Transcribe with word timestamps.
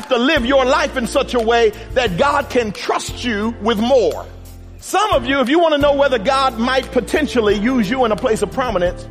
have 0.00 0.08
to 0.08 0.16
live 0.16 0.46
your 0.46 0.64
life 0.64 0.96
in 0.96 1.06
such 1.06 1.34
a 1.34 1.38
way 1.38 1.68
that 1.92 2.16
God 2.16 2.48
can 2.48 2.72
trust 2.72 3.22
you 3.22 3.54
with 3.60 3.78
more. 3.78 4.24
Some 4.78 5.12
of 5.12 5.26
you, 5.26 5.40
if 5.40 5.50
you 5.50 5.58
want 5.58 5.74
to 5.74 5.78
know 5.78 5.94
whether 5.94 6.18
God 6.18 6.58
might 6.58 6.90
potentially 6.90 7.54
use 7.54 7.90
you 7.90 8.06
in 8.06 8.12
a 8.12 8.16
place 8.16 8.40
of 8.40 8.50
prominence, 8.50 9.06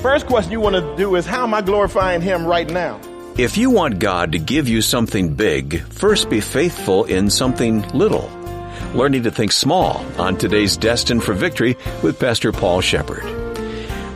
first 0.00 0.26
question 0.26 0.50
you 0.50 0.58
want 0.58 0.74
to 0.74 0.96
do 0.96 1.14
is 1.14 1.24
how 1.24 1.44
am 1.44 1.54
I 1.54 1.62
glorifying 1.62 2.20
Him 2.22 2.44
right 2.44 2.68
now? 2.68 3.00
If 3.38 3.56
you 3.56 3.70
want 3.70 4.00
God 4.00 4.32
to 4.32 4.40
give 4.40 4.68
you 4.68 4.82
something 4.82 5.34
big, 5.34 5.80
first 5.80 6.28
be 6.28 6.40
faithful 6.40 7.04
in 7.04 7.30
something 7.30 7.88
little. 7.90 8.28
Learning 8.94 9.22
to 9.22 9.30
think 9.30 9.52
small 9.52 10.04
on 10.20 10.36
today's 10.36 10.76
Destined 10.76 11.22
for 11.22 11.34
Victory 11.34 11.76
with 12.02 12.18
Pastor 12.18 12.50
Paul 12.50 12.80
Sheppard. 12.80 13.22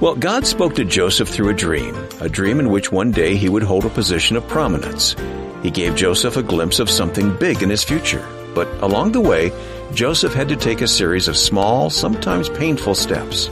Well, 0.00 0.16
God 0.16 0.44
spoke 0.44 0.74
to 0.74 0.84
Joseph 0.84 1.28
through 1.28 1.50
a 1.50 1.54
dream, 1.54 1.94
a 2.20 2.28
dream 2.28 2.58
in 2.58 2.68
which 2.70 2.90
one 2.90 3.12
day 3.12 3.36
he 3.36 3.48
would 3.48 3.62
hold 3.62 3.84
a 3.84 3.90
position 3.90 4.36
of 4.36 4.48
prominence. 4.48 5.14
He 5.62 5.70
gave 5.70 5.96
Joseph 5.96 6.36
a 6.36 6.42
glimpse 6.42 6.78
of 6.78 6.90
something 6.90 7.36
big 7.36 7.62
in 7.62 7.70
his 7.70 7.84
future. 7.84 8.26
But 8.54 8.68
along 8.82 9.12
the 9.12 9.20
way, 9.20 9.52
Joseph 9.92 10.32
had 10.32 10.48
to 10.48 10.56
take 10.56 10.80
a 10.80 10.88
series 10.88 11.28
of 11.28 11.36
small, 11.36 11.90
sometimes 11.90 12.48
painful 12.48 12.94
steps. 12.94 13.48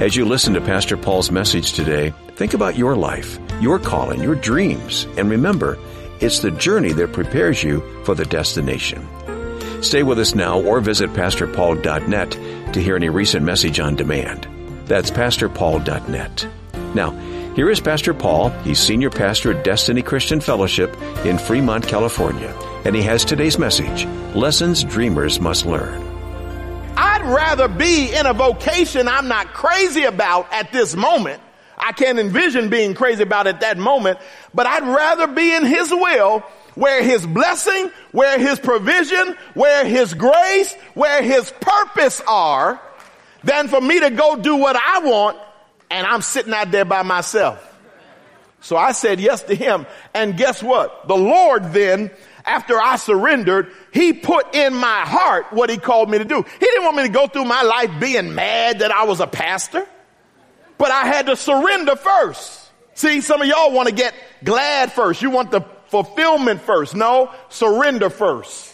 As 0.00 0.16
you 0.16 0.24
listen 0.24 0.54
to 0.54 0.60
Pastor 0.60 0.96
Paul's 0.96 1.30
message 1.30 1.74
today, 1.74 2.12
think 2.36 2.54
about 2.54 2.76
your 2.76 2.96
life, 2.96 3.38
your 3.60 3.78
calling, 3.78 4.22
your 4.22 4.34
dreams, 4.34 5.06
and 5.16 5.30
remember, 5.30 5.78
it's 6.20 6.40
the 6.40 6.50
journey 6.52 6.92
that 6.92 7.12
prepares 7.12 7.62
you 7.62 7.80
for 8.04 8.14
the 8.14 8.24
destination. 8.24 9.06
Stay 9.82 10.02
with 10.02 10.18
us 10.18 10.34
now 10.34 10.60
or 10.60 10.80
visit 10.80 11.12
pastorpaul.net 11.12 12.30
to 12.72 12.80
hear 12.80 12.96
any 12.96 13.08
recent 13.08 13.44
message 13.44 13.80
on 13.80 13.96
demand. 13.96 14.46
That's 14.86 15.10
pastorpaul.net. 15.10 16.46
Now, 16.94 17.10
here 17.54 17.70
is 17.70 17.80
Pastor 17.80 18.14
Paul. 18.14 18.50
He's 18.64 18.78
senior 18.78 19.10
pastor 19.10 19.56
at 19.56 19.64
Destiny 19.64 20.02
Christian 20.02 20.40
Fellowship 20.40 20.96
in 21.24 21.38
Fremont, 21.38 21.86
California 21.86 22.54
and 22.84 22.96
he 22.96 23.02
has 23.02 23.24
today's 23.24 23.58
message 23.58 24.06
Lessons 24.34 24.84
Dreamers 24.84 25.40
Must 25.40 25.66
Learn. 25.66 26.02
I'd 26.96 27.22
rather 27.22 27.68
be 27.68 28.12
in 28.12 28.26
a 28.26 28.32
vocation 28.32 29.08
I'm 29.08 29.28
not 29.28 29.52
crazy 29.52 30.04
about 30.04 30.52
at 30.52 30.72
this 30.72 30.94
moment. 30.94 31.40
I 31.78 31.92
can't 31.92 32.18
envision 32.18 32.68
being 32.68 32.94
crazy 32.94 33.22
about 33.22 33.46
at 33.46 33.60
that 33.60 33.78
moment, 33.78 34.18
but 34.54 34.66
I'd 34.66 34.84
rather 34.84 35.26
be 35.28 35.54
in 35.54 35.64
His 35.64 35.90
will 35.90 36.40
where 36.74 37.02
His 37.02 37.26
blessing, 37.26 37.90
where 38.12 38.38
His 38.38 38.58
provision, 38.58 39.36
where 39.54 39.84
His 39.84 40.14
grace, 40.14 40.74
where 40.94 41.22
His 41.22 41.52
purpose 41.60 42.20
are 42.26 42.80
than 43.44 43.68
for 43.68 43.80
me 43.80 44.00
to 44.00 44.10
go 44.10 44.36
do 44.36 44.56
what 44.56 44.76
I 44.76 45.00
want 45.00 45.38
and 45.92 46.06
I'm 46.06 46.22
sitting 46.22 46.52
out 46.54 46.70
there 46.70 46.84
by 46.84 47.02
myself. 47.02 47.68
So 48.60 48.76
I 48.76 48.92
said 48.92 49.20
yes 49.20 49.42
to 49.44 49.54
Him. 49.54 49.86
And 50.14 50.36
guess 50.36 50.62
what? 50.62 51.06
The 51.08 51.16
Lord 51.16 51.72
then 51.72 52.10
after 52.44 52.80
I 52.80 52.96
surrendered, 52.96 53.72
he 53.92 54.12
put 54.12 54.54
in 54.54 54.74
my 54.74 55.02
heart 55.02 55.52
what 55.52 55.70
he 55.70 55.76
called 55.76 56.10
me 56.10 56.18
to 56.18 56.24
do. 56.24 56.42
He 56.42 56.66
didn't 56.66 56.84
want 56.84 56.96
me 56.96 57.02
to 57.04 57.08
go 57.08 57.26
through 57.26 57.44
my 57.44 57.62
life 57.62 58.00
being 58.00 58.34
mad 58.34 58.80
that 58.80 58.90
I 58.90 59.04
was 59.04 59.20
a 59.20 59.26
pastor, 59.26 59.86
but 60.78 60.90
I 60.90 61.06
had 61.06 61.26
to 61.26 61.36
surrender 61.36 61.94
first. 61.94 62.70
See, 62.94 63.20
some 63.20 63.40
of 63.40 63.46
y'all 63.46 63.72
want 63.72 63.88
to 63.88 63.94
get 63.94 64.14
glad 64.42 64.92
first. 64.92 65.22
You 65.22 65.30
want 65.30 65.50
the 65.50 65.60
fulfillment 65.86 66.62
first. 66.62 66.96
No, 66.96 67.32
surrender 67.48 68.10
first 68.10 68.71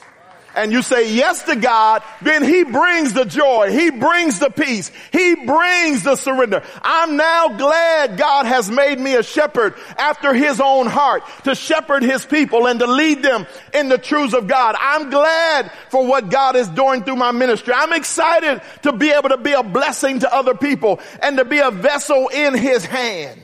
and 0.59 0.73
you 0.73 0.83
say 0.83 1.14
yes 1.14 1.45
to 1.45 1.55
God, 1.55 2.03
then 2.20 2.42
He 2.42 2.64
brings 2.64 3.12
the 3.12 3.25
joy. 3.25 3.70
He 3.70 3.91
brings 3.91 4.41
the 4.41 4.51
peace. 4.51 4.91
He 5.12 5.34
brings 5.37 6.03
the 6.03 6.17
surrender. 6.17 6.65
I'm 6.83 7.17
now 7.17 7.56
glad 7.56 8.19
God 8.19 8.45
has 8.47 8.69
made 8.69 8.98
me 8.98 9.15
a 9.15 9.23
shepherd 9.23 9.75
after 9.97 10.34
His 10.34 10.61
own 10.61 10.87
heart 10.87 11.23
to 11.45 11.55
shepherd 11.55 12.03
His 12.03 12.27
people 12.27 12.67
and 12.67 12.81
to 12.81 12.87
lead 12.89 13.23
them 13.23 13.47
in 13.72 13.88
the 13.88 13.99
truths 13.99 14.34
of 14.34 14.49
God. 14.49 14.75
I'm 14.78 15.10
glad 15.10 15.71
for 15.91 16.05
what 16.05 16.28
God 16.28 16.56
is 16.56 16.69
doing 16.69 17.05
through 17.05 17.16
my 17.16 17.31
ministry. 17.31 17.72
I'm 17.77 17.93
excited 17.93 18.61
to 18.82 18.93
be 18.93 19.11
able 19.11 19.28
to 19.28 19.38
be 19.38 19.53
a 19.53 19.62
blessing 19.62 20.19
to 20.21 20.34
other 20.34 20.55
people 20.55 20.99
and 21.22 21.38
to 21.38 21.44
be 21.44 21.59
a 21.59 21.71
vessel 21.71 22.28
in 22.28 22.55
His 22.55 22.84
hand. 22.84 23.41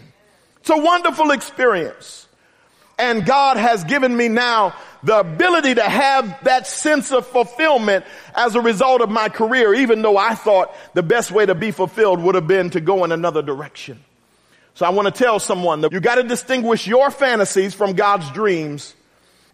It's 0.61 0.71
a 0.71 0.77
wonderful 0.77 1.31
experience. 1.31 2.27
And 2.99 3.27
God 3.27 3.57
has 3.57 3.85
given 3.85 4.17
me 4.17 4.29
now 4.29 4.75
the 5.05 5.21
ability 5.21 5.75
to 5.75 5.83
have 5.83 6.43
that 6.45 6.67
sense 6.67 7.13
of 7.13 7.27
fulfillment 7.27 8.07
as 8.35 8.55
a 8.55 8.61
result 8.61 9.03
of 9.03 9.11
my 9.11 9.29
career, 9.29 9.75
even 9.75 10.01
though 10.01 10.17
I 10.17 10.35
thought 10.35 10.75
the 10.95 11.03
best 11.03 11.31
way 11.31 11.45
to 11.45 11.55
be 11.55 11.71
fulfilled 11.71 12.21
would 12.21 12.35
have 12.35 12.47
been 12.47 12.71
to 12.71 12.81
go 12.81 13.05
in 13.05 13.13
another 13.13 13.43
direction. 13.43 14.03
So 14.73 14.87
I 14.87 14.89
want 14.89 15.15
to 15.15 15.23
tell 15.23 15.39
someone 15.39 15.83
that 15.83 15.93
you 15.93 16.01
got 16.01 16.17
to 16.17 16.23
distinguish 16.23 16.87
your 16.87 17.11
fantasies 17.11 17.75
from 17.75 17.93
God's 17.93 18.31
dreams 18.31 18.95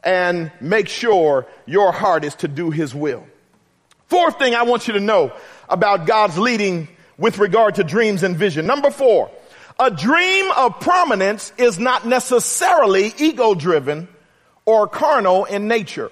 and 0.04 0.52
make 0.60 0.88
sure 0.88 1.46
your 1.66 1.92
heart 1.92 2.24
is 2.24 2.36
to 2.36 2.48
do 2.48 2.70
his 2.70 2.94
will. 2.94 3.26
Fourth 4.06 4.38
thing 4.38 4.54
I 4.54 4.62
want 4.62 4.86
you 4.86 4.94
to 4.94 5.00
know 5.00 5.32
about 5.68 6.06
God's 6.06 6.38
leading 6.38 6.88
with 7.18 7.38
regard 7.38 7.74
to 7.74 7.84
dreams 7.84 8.22
and 8.22 8.36
vision. 8.36 8.66
Number 8.66 8.90
four, 8.90 9.30
a 9.80 9.90
dream 9.90 10.50
of 10.52 10.78
prominence 10.80 11.52
is 11.58 11.78
not 11.78 12.06
necessarily 12.06 13.12
ego 13.18 13.54
driven 13.54 14.08
or 14.70 14.86
carnal 14.86 15.44
in 15.46 15.66
nature. 15.68 16.10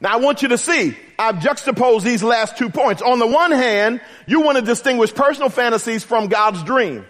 Now 0.00 0.14
I 0.14 0.16
want 0.16 0.42
you 0.42 0.48
to 0.48 0.58
see, 0.58 0.96
I've 1.18 1.40
juxtaposed 1.40 2.04
these 2.04 2.22
last 2.22 2.58
two 2.58 2.68
points. 2.68 3.00
On 3.00 3.18
the 3.18 3.26
one 3.26 3.52
hand, 3.52 4.00
you 4.26 4.40
want 4.40 4.58
to 4.58 4.62
distinguish 4.62 5.14
personal 5.14 5.48
fantasies 5.48 6.02
from 6.02 6.26
God's 6.26 6.62
dream. 6.64 7.04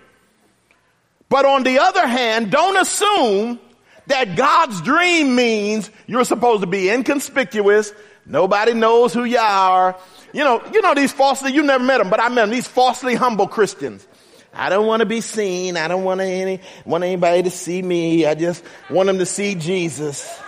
But 1.29 1.47
on 1.47 1.63
the 1.63 1.79
other 1.79 2.07
hand, 2.07 2.51
don't 2.51 2.77
assume 2.77 3.59
that 4.07 4.37
God's 4.37 4.83
dream 4.83 5.35
means 5.35 5.91
you're 6.07 6.25
supposed 6.25 6.61
to 6.61 6.67
be 6.67 6.91
inconspicuous. 6.91 7.93
Nobody 8.27 8.75
knows 8.75 9.15
who 9.15 9.25
you 9.25 9.39
are. 9.39 9.97
You 10.35 10.45
know, 10.45 10.63
you 10.73 10.83
know 10.83 10.95
these 10.95 11.13
falsely, 11.13 11.53
you 11.53 11.63
never 11.63 11.83
met 11.83 11.99
them, 11.99 12.11
but 12.11 12.21
I 12.21 12.29
met 12.29 12.43
them, 12.43 12.51
these 12.51 12.69
falsely 12.69 13.15
humble 13.15 13.49
Christians. 13.49 14.07
I 14.53 14.69
don't 14.69 14.87
want 14.87 15.01
to 15.01 15.07
be 15.07 15.21
seen. 15.21 15.77
I 15.77 15.89
don't 15.89 16.05
want 16.05 16.21
any, 16.21 16.61
want 16.85 17.03
anybody 17.03 17.43
to 17.43 17.51
see 17.51 17.83
me. 17.83 18.25
I 18.27 18.35
just 18.35 18.63
want 18.89 19.09
them 19.09 19.19
to 19.19 19.27
see 19.27 19.55
Jesus. 19.57 20.41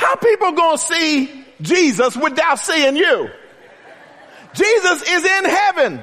How 0.00 0.16
people 0.16 0.52
gonna 0.52 0.78
see 0.78 1.44
Jesus 1.60 2.16
without 2.16 2.58
seeing 2.58 2.96
you? 2.96 3.28
Jesus 4.54 5.02
is 5.02 5.24
in 5.26 5.44
heaven. 5.44 6.00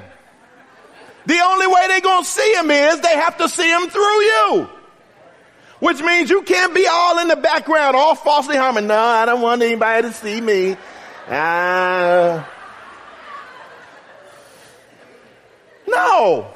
The 1.26 1.40
only 1.40 1.66
way 1.66 1.88
they're 1.88 2.00
gonna 2.00 2.24
see 2.24 2.54
him 2.54 2.70
is 2.70 3.00
they 3.00 3.16
have 3.16 3.38
to 3.38 3.48
see 3.48 3.68
him 3.68 3.90
through 3.90 4.22
you. 4.22 4.70
Which 5.80 6.00
means 6.00 6.30
you 6.30 6.42
can't 6.42 6.72
be 6.72 6.86
all 6.86 7.18
in 7.18 7.26
the 7.26 7.34
background, 7.34 7.96
all 7.96 8.14
falsely 8.14 8.56
humming. 8.56 8.86
No, 8.86 8.96
I 8.96 9.26
don't 9.26 9.40
want 9.42 9.62
anybody 9.62 10.06
to 10.06 10.14
see 10.14 10.40
me. 10.40 10.76
Uh, 11.26 12.44
no. 15.88 16.52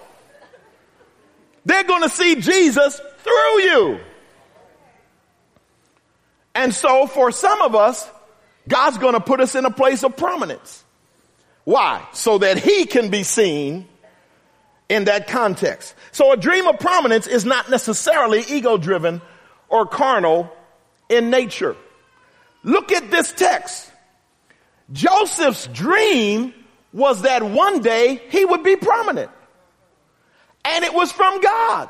They're 1.64 1.82
gonna 1.82 2.08
see 2.08 2.36
Jesus 2.36 3.00
through 3.24 3.62
you. 3.62 4.00
And 6.54 6.74
so 6.74 7.06
for 7.06 7.30
some 7.30 7.62
of 7.62 7.74
us, 7.74 8.08
God's 8.68 8.98
going 8.98 9.14
to 9.14 9.20
put 9.20 9.40
us 9.40 9.54
in 9.54 9.64
a 9.64 9.70
place 9.70 10.04
of 10.04 10.16
prominence. 10.16 10.84
Why? 11.64 12.06
So 12.12 12.38
that 12.38 12.58
he 12.58 12.86
can 12.86 13.10
be 13.10 13.22
seen 13.22 13.88
in 14.88 15.04
that 15.04 15.28
context. 15.28 15.94
So 16.12 16.32
a 16.32 16.36
dream 16.36 16.66
of 16.66 16.78
prominence 16.78 17.26
is 17.26 17.44
not 17.44 17.70
necessarily 17.70 18.44
ego 18.48 18.76
driven 18.76 19.22
or 19.68 19.86
carnal 19.86 20.52
in 21.08 21.30
nature. 21.30 21.76
Look 22.62 22.92
at 22.92 23.10
this 23.10 23.32
text. 23.32 23.90
Joseph's 24.92 25.66
dream 25.68 26.52
was 26.92 27.22
that 27.22 27.42
one 27.42 27.80
day 27.80 28.20
he 28.28 28.44
would 28.44 28.62
be 28.62 28.76
prominent. 28.76 29.30
And 30.64 30.84
it 30.84 30.92
was 30.92 31.10
from 31.10 31.40
God. 31.40 31.88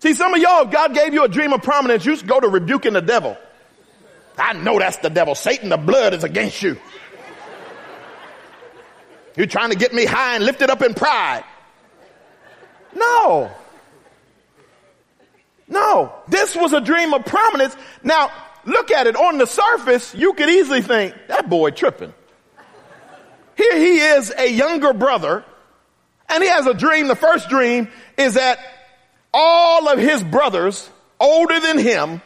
See, 0.00 0.14
some 0.14 0.34
of 0.34 0.40
y'all, 0.40 0.64
if 0.64 0.70
God 0.70 0.94
gave 0.94 1.14
you 1.14 1.24
a 1.24 1.28
dream 1.28 1.52
of 1.52 1.62
prominence, 1.62 2.04
you 2.04 2.16
go 2.22 2.40
to 2.40 2.48
rebuking 2.48 2.94
the 2.94 3.02
devil. 3.02 3.36
I 4.36 4.52
know 4.54 4.78
that's 4.78 4.98
the 4.98 5.10
devil. 5.10 5.34
Satan, 5.34 5.68
the 5.68 5.76
blood 5.76 6.14
is 6.14 6.24
against 6.24 6.62
you. 6.62 6.78
You're 9.36 9.46
trying 9.46 9.70
to 9.70 9.76
get 9.76 9.92
me 9.92 10.04
high 10.04 10.36
and 10.36 10.44
lifted 10.44 10.70
up 10.70 10.82
in 10.82 10.94
pride. 10.94 11.44
No. 12.94 13.50
No. 15.68 16.14
This 16.28 16.54
was 16.54 16.72
a 16.72 16.80
dream 16.80 17.14
of 17.14 17.24
prominence. 17.24 17.76
Now, 18.02 18.30
look 18.64 18.90
at 18.90 19.06
it. 19.06 19.16
On 19.16 19.38
the 19.38 19.46
surface, 19.46 20.14
you 20.14 20.34
could 20.34 20.48
easily 20.48 20.82
think, 20.82 21.14
that 21.28 21.48
boy 21.48 21.70
tripping. 21.70 22.14
Here 23.56 23.76
he 23.76 23.98
is, 23.98 24.32
a 24.36 24.50
younger 24.50 24.92
brother, 24.92 25.44
and 26.28 26.42
he 26.42 26.48
has 26.48 26.66
a 26.66 26.74
dream. 26.74 27.08
The 27.08 27.16
first 27.16 27.48
dream 27.48 27.88
is 28.16 28.34
that 28.34 28.58
all 29.32 29.88
of 29.88 29.98
his 29.98 30.22
brothers, 30.22 30.88
older 31.20 31.58
than 31.60 31.78
him, 31.78 32.20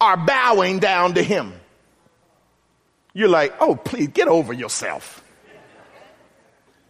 are 0.00 0.16
bowing 0.16 0.78
down 0.78 1.14
to 1.14 1.22
him. 1.22 1.52
You're 3.12 3.28
like, 3.28 3.54
oh, 3.60 3.76
please 3.76 4.08
get 4.08 4.28
over 4.28 4.52
yourself. 4.52 5.22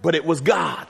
But 0.03 0.15
it 0.15 0.25
was 0.25 0.41
God. 0.41 0.87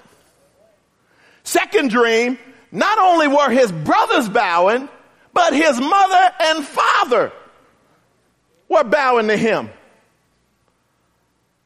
Second 1.43 1.90
dream, 1.90 2.38
not 2.72 2.99
only 2.99 3.28
were 3.28 3.50
his 3.50 3.70
brothers 3.70 4.28
bowing, 4.28 4.88
but 5.32 5.52
his 5.52 5.81
mother 5.81 6.31
and 6.40 6.64
father 6.64 7.32
were 8.69 8.84
bowing 8.84 9.28
to 9.28 9.37
him. 9.37 9.70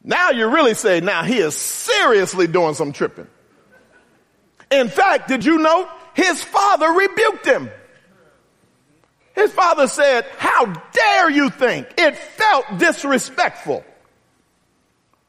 Now 0.03 0.31
you 0.31 0.49
really 0.49 0.75
say, 0.75 1.01
now 1.01 1.23
he 1.23 1.39
is 1.39 1.55
seriously 1.55 2.47
doing 2.47 2.75
some 2.75 2.93
tripping. 2.93 3.27
In 4.71 4.89
fact, 4.89 5.29
did 5.29 5.45
you 5.45 5.59
know 5.59 5.89
his 6.15 6.43
father 6.43 6.91
rebuked 6.91 7.47
him? 7.47 7.71
His 9.39 9.53
father 9.53 9.87
said, 9.87 10.27
how 10.37 10.65
dare 10.67 11.31
you 11.31 11.49
think? 11.49 11.87
It 11.97 12.17
felt 12.17 12.65
disrespectful. 12.77 13.85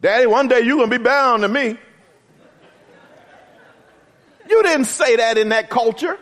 Daddy, 0.02 0.26
one 0.26 0.48
day 0.48 0.62
you're 0.62 0.78
going 0.78 0.90
to 0.90 0.98
be 0.98 1.04
bound 1.04 1.44
to 1.44 1.48
me. 1.48 1.78
You 4.50 4.64
didn't 4.64 4.86
say 4.86 5.18
that 5.18 5.38
in 5.38 5.50
that 5.50 5.70
culture. 5.70 6.18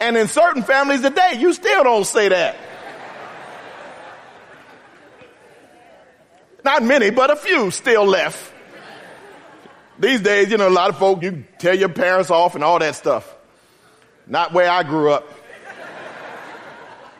And 0.00 0.16
in 0.16 0.28
certain 0.28 0.62
families 0.62 1.02
today, 1.02 1.34
you 1.38 1.52
still 1.52 1.84
don't 1.84 2.06
say 2.06 2.30
that. 2.30 2.56
Not 6.64 6.82
many, 6.84 7.10
but 7.10 7.30
a 7.30 7.36
few 7.36 7.70
still 7.70 8.06
left. 8.06 8.50
These 9.98 10.22
days, 10.22 10.50
you 10.50 10.56
know, 10.56 10.68
a 10.68 10.70
lot 10.70 10.88
of 10.88 10.98
folk, 10.98 11.22
you 11.22 11.44
tell 11.58 11.76
your 11.76 11.90
parents 11.90 12.30
off 12.30 12.54
and 12.54 12.64
all 12.64 12.78
that 12.78 12.94
stuff. 12.94 13.30
Not 14.26 14.54
where 14.54 14.70
I 14.70 14.84
grew 14.84 15.12
up. 15.12 15.28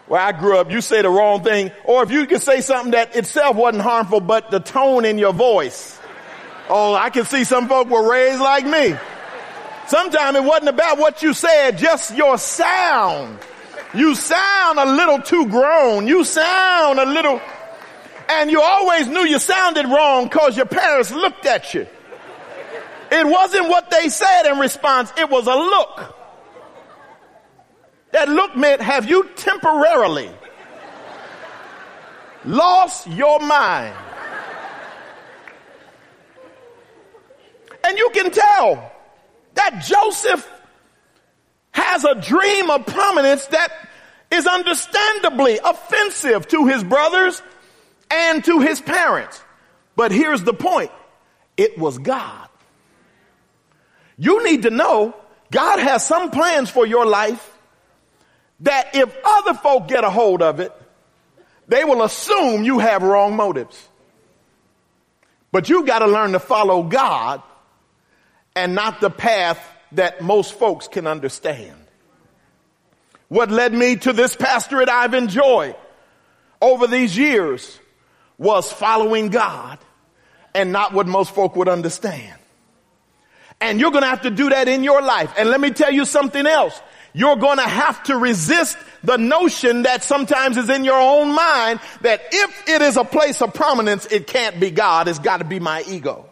Where 0.07 0.21
I 0.21 0.33
grew 0.33 0.59
up, 0.59 0.71
you 0.71 0.81
say 0.81 1.03
the 1.03 1.09
wrong 1.09 1.43
thing, 1.43 1.71
or 1.85 2.03
if 2.03 2.11
you 2.11 2.27
can 2.27 2.41
say 2.41 2.61
something 2.61 2.91
that 2.93 3.17
itself 3.17 3.57
wasn't 3.57 3.83
harmful, 3.83 4.21
but 4.21 4.51
the 4.51 4.61
tone 4.61 5.05
in 5.05 5.19
your 5.19 5.33
voice. 5.33 5.99
Oh, 6.69 6.95
I 6.95 7.11
can 7.11 7.25
see 7.25 7.45
some 7.45 7.69
folk 7.69 7.89
were 7.89 8.11
raised 8.11 8.41
like 8.41 8.67
me. 8.67 8.95
Sometimes 9.87 10.37
it 10.37 10.45
wasn't 10.45 10.69
about 10.69 10.99
what 10.99 11.23
you 11.23 11.35
said, 11.35 11.79
just 11.79 12.17
your 12.17 12.39
sound. 12.39 13.39
You 13.95 14.15
sound 14.15 14.79
a 14.79 14.87
little 14.87 15.21
too 15.21 15.47
grown. 15.49 16.07
You 16.07 16.25
sound 16.25 16.99
a 16.99 17.05
little, 17.05 17.41
and 18.29 18.51
you 18.51 18.61
always 18.61 19.07
knew 19.09 19.21
you 19.21 19.39
sounded 19.39 19.87
wrong 19.87 20.25
because 20.25 20.57
your 20.57 20.67
parents 20.67 21.11
looked 21.11 21.47
at 21.47 21.75
you. 21.75 21.87
It 23.11 23.27
wasn't 23.27 23.69
what 23.69 23.91
they 23.91 24.09
said 24.09 24.51
in 24.51 24.59
response, 24.59 25.13
it 25.19 25.29
was 25.29 25.47
a 25.47 25.55
look. 25.55 26.17
That 28.13 28.29
look 28.29 28.57
meant, 28.57 28.81
have 28.81 29.09
you 29.09 29.29
temporarily 29.37 30.31
lost 32.45 33.07
your 33.09 33.41
mind? 33.41 33.95
And 37.85 37.99
you 37.99 38.11
can 38.15 38.31
tell 38.31 38.93
that 39.55 39.83
Joseph 39.85 40.49
has 41.73 42.05
a 42.05 42.15
dream 42.15 42.71
of 42.71 42.87
prominence 42.87 43.47
that 43.47 43.73
is 44.31 44.47
understandably 44.47 45.59
offensive 45.63 46.47
to 46.49 46.67
his 46.67 46.85
brothers 46.85 47.43
and 48.11 48.45
to 48.45 48.61
his 48.61 48.81
parents. 48.81 49.43
But 49.97 50.13
here's 50.13 50.43
the 50.43 50.55
point. 50.55 50.91
It 51.57 51.79
was 51.79 51.99
God. 51.99 52.49
You 54.17 54.45
need 54.45 54.63
to 54.63 54.71
know 54.71 55.15
God 55.51 55.79
has 55.81 56.07
some 56.07 56.31
plans 56.31 56.71
for 56.71 56.87
your 56.87 57.07
life 57.07 57.52
that 58.63 58.95
if 58.95 59.15
other 59.25 59.55
folk 59.55 59.89
get 59.89 60.05
a 60.05 60.11
hold 60.11 60.43
of 60.43 60.61
it, 60.61 60.73
they 61.69 61.85
will 61.85 62.03
assume 62.03 62.65
you 62.65 62.79
have 62.79 63.03
wrong 63.03 63.37
motives. 63.37 63.89
But 65.51 65.69
you 65.69 65.85
got 65.85 66.01
to 66.01 66.07
learn 66.07 66.33
to 66.33 66.39
follow 66.39 66.83
God 66.83 67.43
and 68.57 68.75
not 68.75 69.01
the 69.01 69.11
path 69.11 69.59
that 69.93 70.23
most 70.23 70.55
folks 70.55 70.89
can 70.89 71.07
understand. 71.07 71.77
What 73.29 73.51
led 73.51 73.73
me 73.73 73.97
to 73.97 74.13
this 74.13 74.37
pastorate 74.37 74.89
I've 74.89 75.15
enjoyed 75.15 75.77
over 76.61 76.87
these 76.87 77.17
years 77.17 77.79
was 78.39 78.71
following 78.71 79.29
God 79.29 79.79
and 80.55 80.73
not 80.73 80.93
what 80.93 81.07
most 81.07 81.35
folk 81.35 81.57
would 81.57 81.69
understand. 81.69 82.39
And 83.61 83.81
you're 83.81 83.91
going 83.91 84.03
to 84.03 84.09
have 84.09 84.23
to 84.23 84.31
do 84.31 84.51
that 84.51 84.69
in 84.69 84.83
your 84.85 85.01
life. 85.01 85.33
And 85.39 85.49
let 85.49 85.61
me 85.61 85.71
tell 85.71 85.93
you 85.93 86.05
something 86.05 86.47
else. 86.47 86.81
You're 87.15 87.37
going 87.37 87.59
to 87.59 87.69
have 87.69 88.03
to 88.05 88.17
resist 88.17 88.79
the 89.05 89.19
notion 89.19 89.83
that 89.83 90.03
sometimes 90.03 90.57
is 90.57 90.71
in 90.71 90.85
your 90.85 91.01
own 91.01 91.35
mind 91.35 91.81
that 92.01 92.23
if 92.31 92.69
it 92.69 92.83
is 92.83 92.97
a 92.97 93.05
place 93.05 93.43
of 93.43 93.53
prominence, 93.53 94.07
it 94.07 94.27
can't 94.27 94.59
be 94.59 94.71
God. 94.71 95.09
It's 95.09 95.19
got 95.19 95.39
to 95.39 95.45
be 95.45 95.61
my 95.61 95.85
ego. 95.87 96.27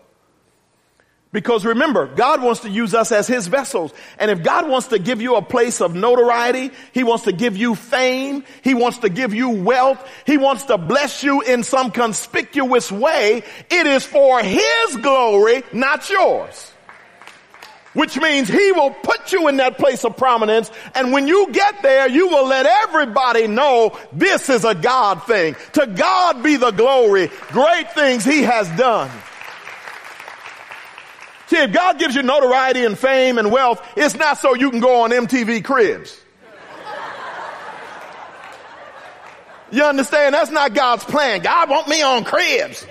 Because 1.33 1.65
remember, 1.65 2.07
God 2.07 2.43
wants 2.43 2.61
to 2.61 2.71
use 2.71 2.93
us 2.93 3.13
as 3.13 3.29
His 3.29 3.47
vessels. 3.47 3.93
And 4.19 4.33
if 4.33 4.43
God 4.43 4.69
wants 4.69 4.89
to 4.89 4.99
give 4.99 5.23
you 5.23 5.37
a 5.37 5.43
place 5.43 5.81
of 5.81 5.95
notoriety, 5.95 6.73
He 6.93 7.05
wants 7.05 7.25
to 7.25 7.33
give 7.33 7.57
you 7.57 7.77
fame, 7.77 8.43
He 8.63 8.75
wants 8.75 8.99
to 8.99 9.09
give 9.09 9.33
you 9.33 9.51
wealth, 9.51 10.05
He 10.27 10.39
wants 10.39 10.65
to 10.65 10.79
bless 10.79 11.23
you 11.23 11.41
in 11.43 11.63
some 11.63 11.93
conspicuous 11.93 12.91
way, 12.91 13.45
it 13.71 13.87
is 13.87 14.05
for 14.05 14.41
His 14.41 14.97
glory, 14.97 15.63
not 15.73 16.11
yours. 16.11 16.73
Which 17.93 18.17
means 18.21 18.49
He 18.49 18.73
will 18.73 18.91
put 18.91 19.33
you 19.33 19.49
in 19.49 19.57
that 19.57 19.77
place 19.77 20.05
of 20.05 20.17
prominence, 20.17 20.71
and 20.95 21.13
when 21.13 21.27
you 21.27 21.49
get 21.51 21.83
there, 21.83 22.09
you 22.09 22.29
will 22.29 22.47
let 22.47 22.65
everybody 22.65 23.49
know 23.49 23.99
this 24.13 24.49
is 24.49 24.65
a 24.65 24.75
God 24.75 25.25
thing. 25.25 25.57
To 25.73 25.87
God 25.87 26.43
be 26.43 26.57
the 26.57 26.71
glory, 26.71 27.31
great 27.49 27.93
things 27.93 28.25
He 28.25 28.43
has 28.43 28.69
done. 28.79 29.11
See, 31.49 31.57
if 31.57 31.73
God 31.73 31.99
gives 31.99 32.15
you 32.15 32.23
notoriety 32.23 32.85
and 32.85 32.97
fame 32.97 33.39
and 33.39 33.51
wealth, 33.51 33.85
it's 33.97 34.15
not 34.15 34.39
so 34.39 34.55
you 34.55 34.71
can 34.71 34.79
go 34.79 35.03
on 35.03 35.11
MTV 35.11 35.65
Cribs. 35.65 36.17
You 39.73 39.85
understand? 39.85 40.35
That's 40.35 40.51
not 40.51 40.75
God's 40.75 41.05
plan. 41.05 41.41
God 41.41 41.71
want 41.71 41.89
me 41.89 42.03
on 42.03 42.23
Cribs. 42.23 42.87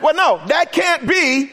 Well, 0.00 0.14
no, 0.14 0.40
that 0.46 0.70
can't 0.72 1.08
be 1.08 1.50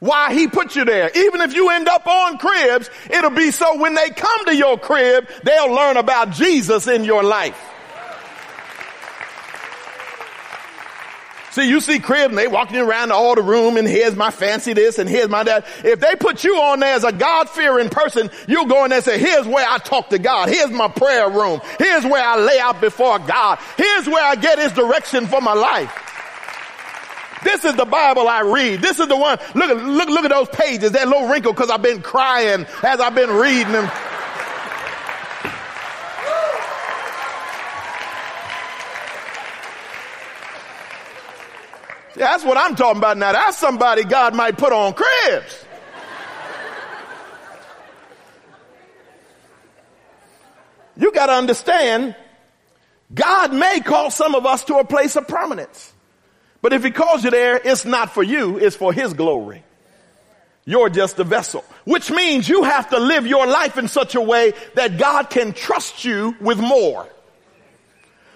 why 0.00 0.34
he 0.34 0.48
put 0.48 0.76
you 0.76 0.84
there. 0.84 1.10
Even 1.14 1.40
if 1.40 1.54
you 1.54 1.70
end 1.70 1.88
up 1.88 2.06
on 2.06 2.38
cribs, 2.38 2.90
it'll 3.10 3.30
be 3.30 3.50
so 3.50 3.78
when 3.78 3.94
they 3.94 4.10
come 4.10 4.44
to 4.46 4.56
your 4.56 4.78
crib, 4.78 5.28
they'll 5.42 5.72
learn 5.72 5.96
about 5.96 6.32
Jesus 6.32 6.86
in 6.86 7.04
your 7.04 7.22
life. 7.22 7.58
See, 11.52 11.70
you 11.70 11.80
see 11.80 12.00
crib 12.00 12.28
and 12.28 12.36
they 12.36 12.48
walking 12.48 12.76
around 12.76 13.12
all 13.12 13.34
the 13.34 13.40
room 13.40 13.78
and 13.78 13.88
here's 13.88 14.14
my 14.14 14.30
fancy 14.30 14.74
this 14.74 14.98
and 14.98 15.08
here's 15.08 15.30
my 15.30 15.42
that. 15.44 15.66
If 15.82 16.00
they 16.00 16.14
put 16.14 16.44
you 16.44 16.54
on 16.56 16.80
there 16.80 16.94
as 16.94 17.02
a 17.02 17.12
God-fearing 17.12 17.88
person, 17.88 18.28
you'll 18.46 18.66
go 18.66 18.84
in 18.84 18.90
there 18.90 18.98
and 18.98 19.04
say, 19.04 19.18
here's 19.18 19.46
where 19.46 19.66
I 19.66 19.78
talk 19.78 20.10
to 20.10 20.18
God. 20.18 20.50
Here's 20.50 20.70
my 20.70 20.88
prayer 20.88 21.30
room. 21.30 21.62
Here's 21.78 22.04
where 22.04 22.22
I 22.22 22.36
lay 22.36 22.58
out 22.58 22.82
before 22.82 23.18
God. 23.20 23.58
Here's 23.78 24.06
where 24.06 24.22
I 24.22 24.34
get 24.34 24.58
his 24.58 24.72
direction 24.72 25.26
for 25.28 25.40
my 25.40 25.54
life. 25.54 26.05
This 27.46 27.64
is 27.64 27.76
the 27.76 27.84
Bible 27.84 28.26
I 28.26 28.40
read. 28.40 28.80
This 28.80 28.98
is 28.98 29.06
the 29.06 29.16
one. 29.16 29.38
Look 29.54 29.70
at, 29.70 29.76
look, 29.76 30.08
look 30.08 30.24
at 30.24 30.32
those 30.32 30.48
pages. 30.48 30.90
That 30.90 31.06
little 31.06 31.28
wrinkle 31.28 31.52
because 31.52 31.70
I've 31.70 31.80
been 31.80 32.02
crying 32.02 32.66
as 32.82 32.98
I've 32.98 33.14
been 33.14 33.30
reading 33.30 33.72
them. 33.72 33.84
Yeah, 42.16 42.30
That's 42.30 42.44
what 42.44 42.56
I'm 42.56 42.74
talking 42.74 42.98
about 42.98 43.16
now. 43.16 43.30
That's 43.30 43.56
somebody 43.56 44.02
God 44.02 44.34
might 44.34 44.58
put 44.58 44.72
on 44.72 44.94
cribs. 44.94 45.64
You 50.96 51.12
got 51.12 51.26
to 51.26 51.32
understand, 51.34 52.16
God 53.14 53.54
may 53.54 53.78
call 53.78 54.10
some 54.10 54.34
of 54.34 54.46
us 54.46 54.64
to 54.64 54.78
a 54.78 54.84
place 54.84 55.14
of 55.14 55.28
prominence. 55.28 55.92
But 56.66 56.72
if 56.72 56.82
he 56.82 56.90
calls 56.90 57.22
you 57.22 57.30
there, 57.30 57.60
it's 57.64 57.84
not 57.84 58.10
for 58.10 58.24
you, 58.24 58.58
it's 58.58 58.74
for 58.74 58.92
his 58.92 59.14
glory. 59.14 59.62
You're 60.64 60.88
just 60.88 61.16
a 61.20 61.22
vessel, 61.22 61.64
which 61.84 62.10
means 62.10 62.48
you 62.48 62.64
have 62.64 62.90
to 62.90 62.98
live 62.98 63.24
your 63.24 63.46
life 63.46 63.78
in 63.78 63.86
such 63.86 64.16
a 64.16 64.20
way 64.20 64.52
that 64.74 64.98
God 64.98 65.30
can 65.30 65.52
trust 65.52 66.04
you 66.04 66.34
with 66.40 66.58
more. 66.58 67.08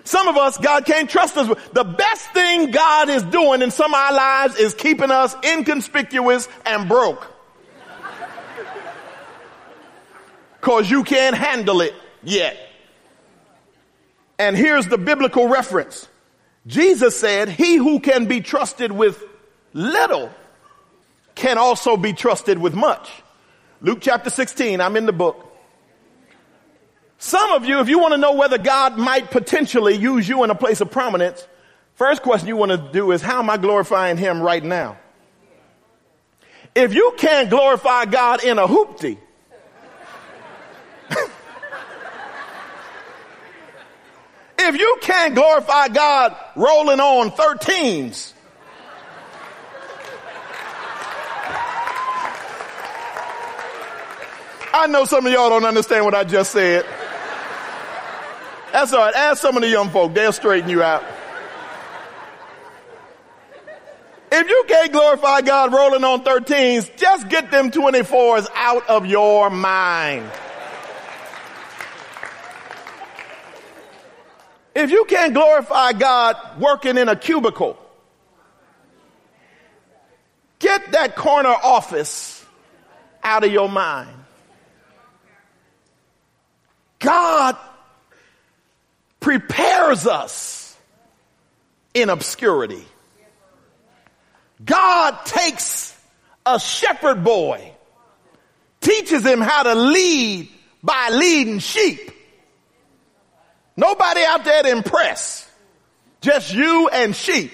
Some 0.05 0.29
of 0.29 0.37
us, 0.37 0.59
God 0.59 0.85
can't 0.85 1.11
trust 1.11 1.37
us. 1.39 1.49
The 1.73 1.83
best 1.83 2.31
thing 2.31 2.71
God 2.71 3.11
is 3.11 3.25
doing 3.25 3.63
in 3.63 3.73
some 3.73 3.93
of 3.93 3.99
our 3.99 4.13
lives 4.13 4.55
is 4.55 4.75
keeping 4.75 5.11
us 5.11 5.35
inconspicuous 5.45 6.49
and 6.65 6.89
broke. 6.89 7.27
Cause 10.61 10.89
you 10.89 11.03
can't 11.03 11.35
handle 11.35 11.81
it 11.81 11.95
yet. 12.23 12.57
And 14.39 14.57
here's 14.57 14.87
the 14.87 14.99
biblical 14.99 15.49
reference. 15.49 16.07
Jesus 16.67 17.19
said, 17.19 17.49
he 17.49 17.77
who 17.77 18.01
can 18.01 18.27
be 18.27 18.41
trusted 18.41 18.93
with 18.93 19.23
little 19.73 20.31
can 21.35 21.59
also 21.59 21.97
be 21.97 22.13
trusted 22.13 22.59
with 22.59 22.75
much. 22.75 23.11
Luke 23.81 23.99
chapter 24.01 24.29
16, 24.29 24.81
I'm 24.81 24.97
in 24.97 25.07
the 25.07 25.13
book. 25.13 25.47
Some 27.19 27.53
of 27.53 27.65
you, 27.67 27.81
if 27.81 27.89
you 27.89 27.99
want 27.99 28.13
to 28.13 28.19
know 28.19 28.35
whether 28.35 28.59
God 28.59 28.99
might 28.99 29.31
potentially 29.31 29.95
use 29.95 30.29
you 30.29 30.43
in 30.45 30.51
a 30.51 30.55
place 30.55 30.81
of 30.81 30.91
prominence, 30.91 31.47
first 31.95 32.23
question 32.23 32.49
you 32.49 32.57
want 32.57 32.73
to 32.73 32.93
do 32.93 33.13
is, 33.13 33.23
how 33.23 33.41
am 33.41 33.51
I 33.51 33.57
glorifying 33.57 34.17
Him 34.17 34.41
right 34.41 34.65
now? 34.65 34.99
If 36.75 36.95
you 36.95 37.15
can't 37.19 37.51
glorify 37.51 38.05
God 38.05 38.45
in 38.45 38.59
a 38.59 38.67
hoopty, 38.67 39.19
If 44.63 44.79
you 44.79 44.99
can't 45.01 45.35
glorify 45.35 45.89
God 45.89 46.37
rolling 46.55 47.01
on 47.01 47.31
13s, 47.31 48.35
I 54.75 54.87
know 54.87 55.07
some 55.07 55.27
of 55.27 55.33
y'all 55.33 55.49
don't 55.49 55.65
understand 55.65 56.05
what 56.05 56.15
I 56.15 56.25
just 56.25 56.53
said. 56.53 56.85
That's 58.71 58.93
all 58.93 59.01
right. 59.01 59.15
Ask 59.15 59.41
some 59.41 59.57
of 59.57 59.63
the 59.63 59.69
young 59.69 59.89
folk. 59.89 60.13
They'll 60.13 60.31
straighten 60.31 60.69
you 60.69 60.83
out. 60.83 61.05
If 64.31 64.47
you 64.47 64.65
can't 64.69 64.93
glorify 64.93 65.41
God 65.41 65.73
rolling 65.73 66.05
on 66.05 66.23
13s, 66.23 66.97
just 66.97 67.31
get 67.31 67.51
them 67.51 67.71
24s 67.71 68.47
out 68.55 68.87
of 68.91 69.07
your 69.07 69.49
mind. 69.49 70.31
If 74.81 74.91
you 74.91 75.05
can't 75.05 75.35
glorify 75.35 75.93
God 75.93 76.37
working 76.59 76.97
in 76.97 77.11
a 77.11 77.17
cubicle, 77.17 77.79
get 80.59 80.93
that 80.93 81.17
corner 81.17 81.51
office 81.51 82.43
out 83.23 83.45
of 83.45 83.53
your 83.53 83.69
mind. 83.69 84.09
God 86.99 87.57
prepares 89.21 90.07
us 90.07 90.77
in 91.93 92.09
obscurity. 92.09 92.85
God 94.65 95.27
takes 95.27 95.95
a 96.47 96.59
shepherd 96.59 97.23
boy, 97.23 97.73
teaches 98.81 99.27
him 99.27 99.41
how 99.43 99.63
to 99.65 99.75
lead 99.75 100.49
by 100.83 101.11
leading 101.13 101.59
sheep. 101.59 102.10
Nobody 103.77 104.23
out 104.25 104.45
there 104.45 104.63
to 104.63 104.71
impress, 104.71 105.49
just 106.21 106.53
you 106.53 106.89
and 106.89 107.15
sheep. 107.15 107.53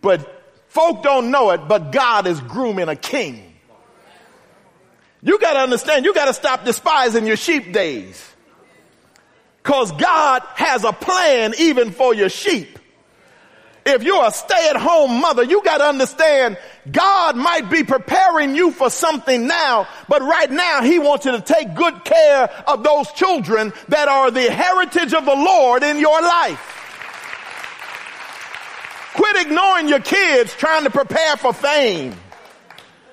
But 0.00 0.42
folk 0.68 1.02
don't 1.02 1.30
know 1.30 1.50
it, 1.50 1.66
but 1.68 1.92
God 1.92 2.26
is 2.26 2.40
grooming 2.40 2.88
a 2.88 2.96
king. 2.96 3.54
You 5.22 5.38
got 5.38 5.54
to 5.54 5.60
understand, 5.60 6.04
you 6.04 6.12
got 6.12 6.26
to 6.26 6.34
stop 6.34 6.64
despising 6.64 7.26
your 7.26 7.36
sheep 7.36 7.72
days. 7.72 8.30
Because 9.62 9.92
God 9.92 10.42
has 10.56 10.84
a 10.84 10.92
plan 10.92 11.54
even 11.58 11.90
for 11.90 12.14
your 12.14 12.28
sheep. 12.28 12.78
If 13.86 14.02
you're 14.02 14.26
a 14.26 14.30
stay 14.30 14.68
at 14.70 14.76
home 14.76 15.20
mother, 15.20 15.42
you 15.42 15.62
got 15.62 15.78
to 15.78 15.84
understand 15.84 16.56
God 16.90 17.36
might 17.36 17.70
be 17.70 17.84
preparing 17.84 18.54
you 18.54 18.70
for 18.70 18.88
something 18.88 19.46
now, 19.46 19.86
but 20.08 20.22
right 20.22 20.50
now 20.50 20.82
He 20.82 20.98
wants 20.98 21.26
you 21.26 21.32
to 21.32 21.40
take 21.40 21.74
good 21.74 22.02
care 22.04 22.50
of 22.66 22.82
those 22.82 23.12
children 23.12 23.72
that 23.88 24.08
are 24.08 24.30
the 24.30 24.50
heritage 24.50 25.12
of 25.12 25.26
the 25.26 25.34
Lord 25.34 25.82
in 25.82 25.98
your 25.98 26.20
life. 26.20 26.80
Quit 29.14 29.46
ignoring 29.46 29.88
your 29.88 30.00
kids 30.00 30.54
trying 30.54 30.84
to 30.84 30.90
prepare 30.90 31.36
for 31.36 31.52
fame. 31.52 32.14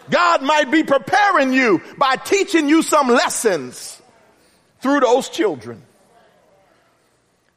God 0.09 0.41
might 0.41 0.71
be 0.71 0.83
preparing 0.83 1.53
you 1.53 1.81
by 1.97 2.15
teaching 2.15 2.69
you 2.69 2.81
some 2.81 3.07
lessons 3.07 4.01
through 4.79 5.01
those 5.01 5.29
children. 5.29 5.81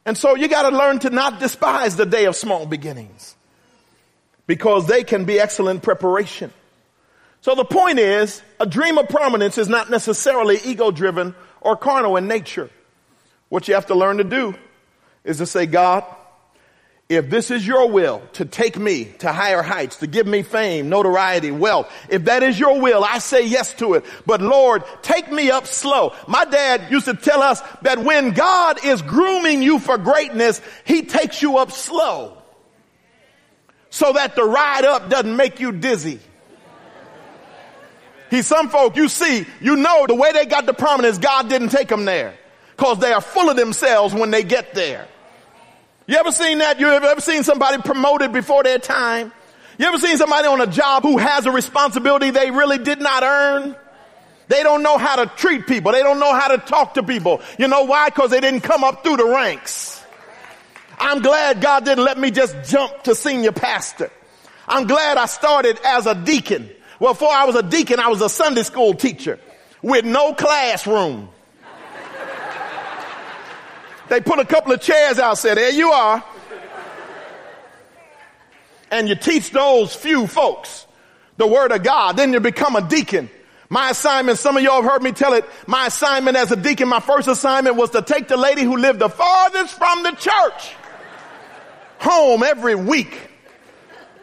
And 0.05 0.17
so 0.17 0.35
you 0.35 0.47
got 0.47 0.69
to 0.69 0.77
learn 0.77 0.99
to 0.99 1.09
not 1.09 1.39
despise 1.39 1.95
the 1.95 2.05
day 2.05 2.25
of 2.25 2.35
small 2.35 2.65
beginnings 2.65 3.35
because 4.45 4.87
they 4.87 5.03
can 5.03 5.25
be 5.25 5.39
excellent 5.39 5.81
preparation. 5.81 6.53
So 7.41 7.55
the 7.55 7.65
point 7.65 7.99
is, 7.99 8.41
a 8.59 8.65
dream 8.65 8.97
of 8.97 9.09
prominence 9.09 9.57
is 9.57 9.67
not 9.67 9.89
necessarily 9.89 10.57
ego 10.63 10.91
driven 10.91 11.35
or 11.61 11.75
carnal 11.75 12.17
in 12.17 12.27
nature. 12.27 12.69
What 13.49 13.67
you 13.67 13.73
have 13.73 13.87
to 13.87 13.95
learn 13.95 14.17
to 14.17 14.23
do 14.23 14.55
is 15.23 15.37
to 15.37 15.45
say, 15.45 15.65
God, 15.65 16.03
if 17.07 17.29
this 17.29 17.51
is 17.51 17.65
your 17.65 17.89
will 17.89 18.23
to 18.33 18.45
take 18.45 18.77
me 18.77 19.05
to 19.19 19.31
higher 19.31 19.61
heights, 19.61 19.97
to 19.97 20.07
give 20.07 20.25
me 20.25 20.41
fame, 20.41 20.89
notoriety, 20.89 21.51
wealth, 21.51 21.91
if 22.09 22.25
that 22.25 22.41
is 22.41 22.59
your 22.59 22.81
will, 22.81 23.03
I 23.03 23.19
say 23.19 23.45
yes 23.45 23.75
to 23.75 23.93
it. 23.93 24.05
But 24.25 24.41
Lord, 24.41 24.83
take 25.03 25.31
me 25.31 25.51
up 25.51 25.67
slow. 25.67 26.13
My 26.27 26.45
dad 26.45 26.89
used 26.89 27.05
to 27.05 27.13
tell 27.13 27.43
us 27.43 27.61
that 27.83 27.99
when 27.99 28.31
God 28.31 28.83
is 28.83 29.03
grooming 29.03 29.61
you 29.61 29.77
for 29.77 29.99
greatness, 29.99 30.61
he 30.83 31.03
takes 31.03 31.43
you 31.43 31.59
up 31.59 31.71
slow 31.71 32.41
so 33.91 34.13
that 34.13 34.35
the 34.35 34.43
ride 34.43 34.83
up 34.83 35.09
doesn't 35.09 35.35
make 35.35 35.59
you 35.59 35.71
dizzy. 35.71 36.19
He, 38.31 38.41
some 38.41 38.69
folk 38.69 38.95
you 38.95 39.09
see, 39.09 39.45
you 39.61 39.75
know 39.75 40.07
the 40.07 40.15
way 40.15 40.31
they 40.31 40.47
got 40.47 40.65
the 40.65 40.73
prominence, 40.73 41.19
God 41.19 41.49
didn't 41.49 41.69
take 41.69 41.87
them 41.87 42.05
there 42.05 42.33
because 42.75 42.97
they 42.97 43.13
are 43.13 43.21
full 43.21 43.47
of 43.47 43.55
themselves 43.55 44.13
when 44.15 44.31
they 44.31 44.41
get 44.41 44.73
there. 44.73 45.07
You 46.07 46.17
ever 46.17 46.31
seen 46.31 46.59
that? 46.59 46.79
You 46.79 46.87
ever 46.89 47.21
seen 47.21 47.43
somebody 47.43 47.81
promoted 47.81 48.31
before 48.31 48.63
their 48.63 48.79
time? 48.79 49.31
You 49.77 49.87
ever 49.87 49.97
seen 49.97 50.17
somebody 50.17 50.47
on 50.47 50.61
a 50.61 50.67
job 50.67 51.03
who 51.03 51.17
has 51.17 51.45
a 51.45 51.51
responsibility 51.51 52.29
they 52.29 52.51
really 52.51 52.77
did 52.77 53.01
not 53.01 53.23
earn? 53.23 53.75
They 54.47 54.61
don't 54.61 54.83
know 54.83 54.97
how 54.97 55.15
to 55.17 55.25
treat 55.25 55.65
people. 55.65 55.91
They 55.91 56.03
don't 56.03 56.19
know 56.19 56.33
how 56.33 56.49
to 56.49 56.59
talk 56.59 56.93
to 56.93 57.03
people. 57.03 57.41
You 57.57 57.67
know 57.67 57.83
why? 57.83 58.09
Because 58.09 58.29
they 58.29 58.39
didn't 58.39 58.61
come 58.61 58.83
up 58.83 59.03
through 59.03 59.17
the 59.17 59.25
ranks. 59.25 60.03
I'm 60.99 61.21
glad 61.21 61.61
God 61.61 61.83
didn't 61.83 62.03
let 62.03 62.17
me 62.17 62.31
just 62.31 62.55
jump 62.69 63.03
to 63.03 63.15
senior 63.15 63.51
pastor. 63.51 64.11
I'm 64.67 64.87
glad 64.87 65.17
I 65.17 65.25
started 65.25 65.79
as 65.83 66.05
a 66.05 66.15
deacon. 66.15 66.69
Well, 66.99 67.13
before 67.13 67.33
I 67.33 67.45
was 67.45 67.55
a 67.55 67.63
deacon, 67.63 67.99
I 67.99 68.07
was 68.07 68.21
a 68.21 68.29
Sunday 68.29 68.63
school 68.63 68.93
teacher 68.93 69.39
with 69.81 70.05
no 70.05 70.33
classroom. 70.33 71.29
They 74.09 74.21
put 74.21 74.39
a 74.39 74.45
couple 74.45 74.71
of 74.71 74.81
chairs 74.81 75.19
out, 75.19 75.37
said, 75.37 75.57
there 75.57 75.71
you 75.71 75.89
are. 75.89 76.23
And 78.91 79.09
you 79.09 79.15
teach 79.15 79.51
those 79.51 79.95
few 79.95 80.27
folks 80.27 80.85
the 81.37 81.47
word 81.47 81.71
of 81.71 81.83
God. 81.83 82.17
Then 82.17 82.33
you 82.33 82.39
become 82.39 82.75
a 82.75 82.87
deacon. 82.87 83.29
My 83.67 83.89
assignment, 83.89 84.37
some 84.37 84.57
of 84.57 84.63
y'all 84.63 84.81
have 84.81 84.89
heard 84.89 85.03
me 85.03 85.11
tell 85.11 85.33
it, 85.33 85.43
my 85.65 85.87
assignment 85.87 86.37
as 86.37 86.51
a 86.51 86.55
deacon, 86.55 86.87
my 86.87 86.99
first 86.99 87.27
assignment 87.27 87.75
was 87.75 87.89
to 87.91 88.01
take 88.03 88.27
the 88.27 88.37
lady 88.37 88.61
who 88.61 88.77
lived 88.77 88.99
the 88.99 89.09
farthest 89.09 89.75
from 89.75 90.03
the 90.03 90.11
church 90.11 90.75
home 91.99 92.43
every 92.43 92.75
week. 92.75 93.17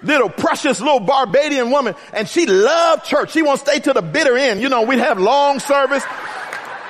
Little 0.03 0.29
precious 0.29 0.81
little 0.81 1.01
Barbadian 1.01 1.71
woman. 1.71 1.95
And 2.13 2.29
she 2.29 2.47
loved 2.47 3.05
church. 3.05 3.33
She 3.33 3.43
to 3.43 3.57
stay 3.57 3.79
to 3.81 3.93
the 3.93 4.03
bitter 4.03 4.37
end. 4.37 4.61
You 4.61 4.69
know, 4.69 4.83
we'd 4.83 4.99
have 4.99 5.19
long 5.19 5.59
service 5.59 6.05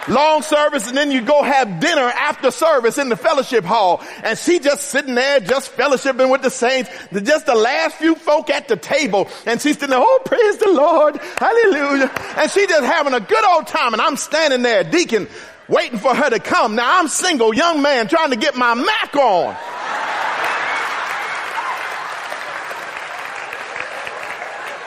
long 0.09 0.43
service 0.43 0.89
and 0.89 0.97
then 0.97 1.11
you 1.11 1.21
go 1.23 1.43
have 1.43 1.81
dinner 1.81 2.03
after 2.03 2.51
service 2.51 2.99
in 2.99 3.09
the 3.09 3.17
fellowship 3.17 3.65
hall. 3.65 4.03
And 4.23 4.39
she 4.39 4.59
just 4.59 4.89
sitting 4.89 5.15
there 5.15 5.41
just 5.41 5.75
fellowshipping 5.77 6.31
with 6.31 6.43
the 6.43 6.51
saints. 6.51 6.91
Just 7.13 7.47
the 7.47 7.55
last 7.55 7.97
few 7.97 8.15
folk 8.15 8.51
at 8.51 8.69
the 8.69 8.77
table. 8.77 9.29
And 9.47 9.61
she's 9.61 9.75
sitting 9.75 9.91
there 9.91 10.01
oh 10.01 10.21
praise 10.25 10.59
the 10.59 10.73
lord. 10.73 11.17
Hallelujah. 11.39 12.11
And 12.37 12.51
she 12.51 12.67
just 12.67 12.85
having 12.85 13.15
a 13.15 13.21
good 13.21 13.45
old 13.45 13.67
time. 13.67 13.93
And 13.93 14.03
i'm 14.03 14.17
standing 14.17 14.63
there 14.63 14.85
deacon 14.85 15.29
waiting 15.69 15.99
for 15.99 16.15
her 16.15 16.31
to 16.31 16.39
come. 16.39 16.75
Now 16.75 16.99
i'm 17.01 17.09
single 17.09 17.55
young 17.55 17.83
man 17.83 18.09
trying 18.09 18.31
to 18.31 18.37
get 18.37 18.57
my 18.57 18.75
mac 18.75 19.15
on. 19.17 19.57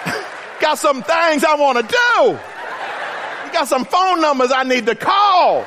Got 0.61 0.77
some 0.77 1.03
things 1.03 1.43
i 1.43 1.55
want 1.55 1.77
to 1.77 1.95
do 1.95 2.39
got 3.55 3.69
some 3.69 3.85
phone 3.85 4.19
numbers 4.19 4.51
I 4.53 4.63
need 4.63 4.85
to 4.85 4.95
call. 4.95 5.65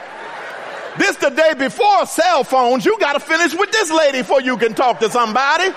This 0.99 1.17
the 1.17 1.31
day 1.31 1.55
before 1.55 2.05
cell 2.05 2.45
phones. 2.45 2.85
You 2.85 2.99
got 2.99 3.15
to 3.15 3.21
finish 3.21 3.55
with 3.55 3.71
this 3.73 3.91
lady 3.91 4.19
before 4.19 4.43
you 4.43 4.59
can 4.59 4.75
talk 4.75 5.01
to 5.01 5.09
somebody. 5.09 5.73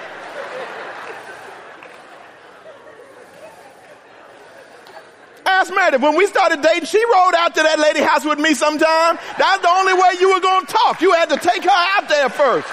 Ask 5.45 5.73
Meredith, 5.73 6.01
when 6.01 6.17
we 6.17 6.27
started 6.27 6.61
dating, 6.61 6.85
she 6.85 7.01
rode 7.05 7.35
out 7.37 7.55
to 7.55 7.63
that 7.63 7.79
lady 7.79 8.01
house 8.01 8.25
with 8.25 8.39
me 8.39 8.55
sometime. 8.55 9.17
That's 9.37 9.61
the 9.61 9.69
only 9.69 9.93
way 9.93 10.15
you 10.19 10.33
were 10.33 10.41
going 10.41 10.65
to 10.65 10.71
talk. 10.73 11.01
You 11.01 11.13
had 11.13 11.29
to 11.29 11.37
take 11.37 11.63
her 11.63 11.69
out 11.71 12.09
there 12.09 12.29
first. 12.29 12.67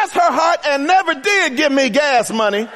bless 0.00 0.09
her 0.20 0.32
heart 0.32 0.60
and 0.66 0.86
never 0.86 1.14
did 1.14 1.56
give 1.56 1.72
me 1.72 1.88
gas 1.88 2.30
money. 2.30 2.68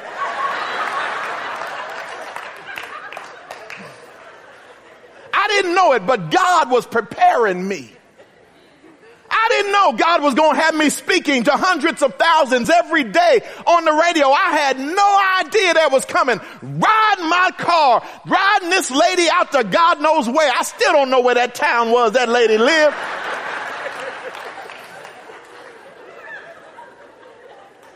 I 5.33 5.49
didn't 5.49 5.75
know 5.75 5.93
it, 5.93 6.07
but 6.07 6.31
God 6.31 6.71
was 6.71 6.87
preparing 6.87 7.67
me. 7.67 7.91
I 9.31 9.49
didn't 9.49 9.73
know 9.73 9.93
God 9.93 10.23
was 10.23 10.35
going 10.35 10.55
to 10.55 10.61
have 10.61 10.75
me 10.75 10.89
speaking 10.89 11.45
to 11.45 11.51
hundreds 11.51 12.03
of 12.03 12.15
thousands 12.15 12.71
every 12.71 13.05
day 13.05 13.43
on 13.67 13.85
the 13.85 13.93
radio. 13.93 14.31
I 14.31 14.51
had 14.53 14.79
no 14.79 15.19
idea 15.41 15.75
that 15.75 15.91
was 15.93 16.05
coming. 16.05 16.41
Riding 16.63 17.29
my 17.29 17.51
car, 17.59 18.03
riding 18.27 18.71
this 18.71 18.91
lady 18.91 19.29
out 19.31 19.53
to 19.53 19.65
God 19.65 20.01
knows 20.01 20.29
where. 20.29 20.51
I 20.51 20.63
still 20.63 20.93
don't 20.93 21.11
know 21.11 21.21
where 21.21 21.35
that 21.35 21.55
town 21.55 21.91
was 21.91 22.13
that 22.13 22.29
lady 22.29 22.57
lived. 22.57 22.97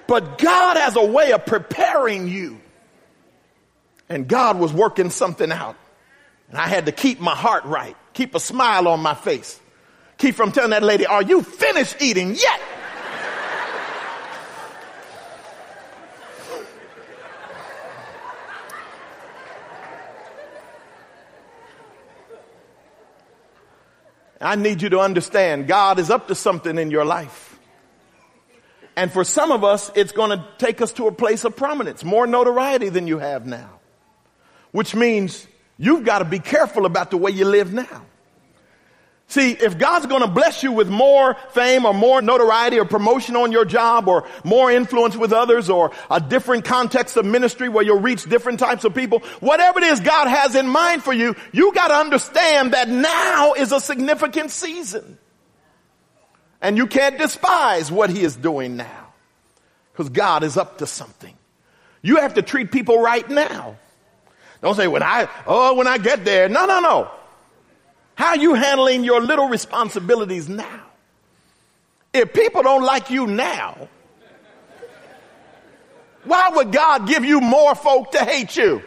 But 0.08 0.38
God 0.38 0.76
has 0.76 0.96
a 0.96 1.04
way 1.04 1.32
of 1.32 1.46
preparing 1.46 2.26
you 2.26 2.60
And 4.08 4.26
God 4.26 4.58
was 4.58 4.72
working 4.72 5.10
something 5.10 5.52
out. 5.52 5.76
And 6.48 6.56
I 6.56 6.66
had 6.66 6.86
to 6.86 6.92
keep 6.92 7.20
my 7.20 7.34
heart 7.34 7.64
right, 7.66 7.96
keep 8.14 8.34
a 8.34 8.40
smile 8.40 8.88
on 8.88 9.00
my 9.00 9.14
face, 9.14 9.60
keep 10.16 10.34
from 10.34 10.50
telling 10.50 10.70
that 10.70 10.82
lady, 10.82 11.06
Are 11.06 11.22
you 11.22 11.42
finished 11.42 11.96
eating 12.00 12.34
yet? 12.34 12.60
I 24.40 24.54
need 24.54 24.82
you 24.82 24.88
to 24.90 25.00
understand 25.00 25.66
God 25.66 25.98
is 25.98 26.10
up 26.10 26.28
to 26.28 26.34
something 26.34 26.78
in 26.78 26.90
your 26.90 27.04
life. 27.04 27.48
And 28.99 29.12
for 29.12 29.23
some 29.23 29.52
of 29.52 29.62
us, 29.62 29.93
it's 29.95 30.11
going 30.11 30.37
to 30.37 30.45
take 30.59 30.83
us 30.83 30.93
to 30.95 31.07
a 31.07 31.12
place 31.12 31.45
of 31.45 31.55
prominence, 31.55 32.02
more 32.02 32.26
notoriety 32.26 32.88
than 32.88 33.07
you 33.07 33.21
have 33.21 33.47
now. 33.47 33.78
Which 34.73 34.93
means 34.93 35.47
you've 35.76 36.05
got 36.05 36.19
to 36.19 36.25
be 36.25 36.40
careful 36.40 36.85
about 36.85 37.12
the 37.12 37.17
way 37.17 37.31
you 37.31 37.45
live 37.45 37.73
now. 37.73 38.07
See, 39.28 39.52
if 39.52 39.78
God's 39.78 40.07
going 40.07 40.23
to 40.23 40.28
bless 40.28 40.64
you 40.64 40.73
with 40.73 40.88
more 40.88 41.37
fame 41.50 41.87
or 41.87 41.95
more 41.95 42.21
notoriety 42.21 42.81
or 42.81 42.87
promotion 42.87 43.37
on 43.37 43.52
your 43.52 43.64
job 43.64 44.09
or 44.09 44.26
more 44.43 44.69
influence 44.69 45.17
with 45.17 45.33
others 45.33 45.71
or 45.71 45.93
a 46.11 46.21
different 46.21 46.64
context 46.64 47.17
of 47.17 47.25
ministry 47.25 47.69
where 47.69 47.85
you'll 47.85 48.00
reach 48.00 48.25
different 48.25 48.59
types 48.59 48.83
of 48.83 48.97
people, 48.97 49.21
whatever 49.38 49.78
it 49.78 49.85
is 49.85 50.00
God 50.00 50.26
has 50.26 50.57
in 50.57 50.67
mind 50.67 51.05
for 51.05 51.12
you, 51.12 51.37
you 51.52 51.73
got 51.73 51.88
to 51.88 51.95
understand 51.95 52.73
that 52.73 52.88
now 52.88 53.52
is 53.52 53.71
a 53.71 53.78
significant 53.78 54.50
season. 54.50 55.19
And 56.60 56.76
you 56.76 56.86
can't 56.86 57.18
despise 57.18 57.90
what 57.92 58.10
he 58.10 58.22
is 58.22 58.36
doing 58.36 58.76
now 58.76 59.12
because 59.92 60.08
God 60.08 60.42
is 60.42 60.56
up 60.56 60.78
to 60.78 60.86
something. 60.86 61.34
You 62.02 62.16
have 62.16 62.34
to 62.34 62.42
treat 62.42 62.72
people 62.72 63.00
right 63.00 63.28
now. 63.28 63.76
Don't 64.60 64.74
say 64.74 64.88
when 64.88 65.02
I, 65.02 65.28
oh, 65.46 65.74
when 65.74 65.86
I 65.86 65.98
get 65.98 66.24
there. 66.24 66.48
No, 66.48 66.66
no, 66.66 66.80
no. 66.80 67.10
How 68.14 68.28
are 68.28 68.36
you 68.36 68.54
handling 68.54 69.04
your 69.04 69.20
little 69.20 69.48
responsibilities 69.48 70.48
now? 70.48 70.82
If 72.12 72.32
people 72.32 72.62
don't 72.62 72.82
like 72.82 73.10
you 73.10 73.26
now, 73.26 73.88
why 76.24 76.50
would 76.54 76.72
God 76.72 77.06
give 77.06 77.24
you 77.24 77.40
more 77.40 77.74
folk 77.76 78.12
to 78.12 78.24
hate 78.24 78.56
you? 78.56 78.82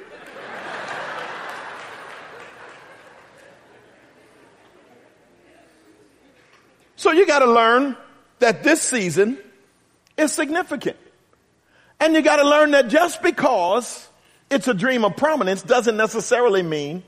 You 7.12 7.27
got 7.27 7.39
to 7.39 7.51
learn 7.51 7.98
that 8.39 8.63
this 8.63 8.82
season 8.82 9.38
is 10.18 10.32
significant. 10.32 10.98
And 12.00 12.15
you 12.15 12.22
got 12.22 12.38
to 12.38 12.48
learn 12.48 12.72
that 12.72 12.88
just 12.88 13.22
because 13.22 14.08
it's 14.50 14.68
a 14.68 14.74
dream 14.74 15.06
of 15.06 15.15
prominence 15.15 15.62
doesn't 15.62 15.98
necessarily 15.98 16.63
mean 16.63 17.03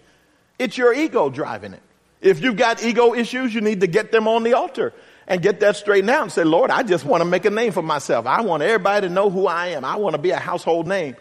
it's 0.59 0.77
your 0.77 0.93
ego 0.93 1.29
driving 1.29 1.73
it. 1.73 1.81
If 2.21 2.41
you've 2.41 2.55
got 2.55 2.83
ego 2.83 3.13
issues, 3.13 3.53
you 3.53 3.61
need 3.61 3.81
to 3.81 3.87
get 3.87 4.11
them 4.11 4.27
on 4.27 4.43
the 4.43 4.53
altar 4.53 4.93
and 5.27 5.41
get 5.41 5.59
that 5.61 5.75
straightened 5.75 6.09
out 6.09 6.23
and 6.23 6.31
say, 6.31 6.43
Lord, 6.43 6.69
I 6.69 6.83
just 6.83 7.05
want 7.05 7.21
to 7.21 7.25
make 7.25 7.45
a 7.45 7.49
name 7.49 7.71
for 7.71 7.81
myself. 7.81 8.25
I 8.25 8.41
want 8.41 8.63
everybody 8.63 9.07
to 9.07 9.13
know 9.13 9.29
who 9.29 9.47
I 9.47 9.67
am. 9.67 9.83
I 9.83 9.95
want 9.97 10.15
to 10.15 10.21
be 10.21 10.31
a 10.31 10.39
household 10.39 10.87
name. 10.87 11.15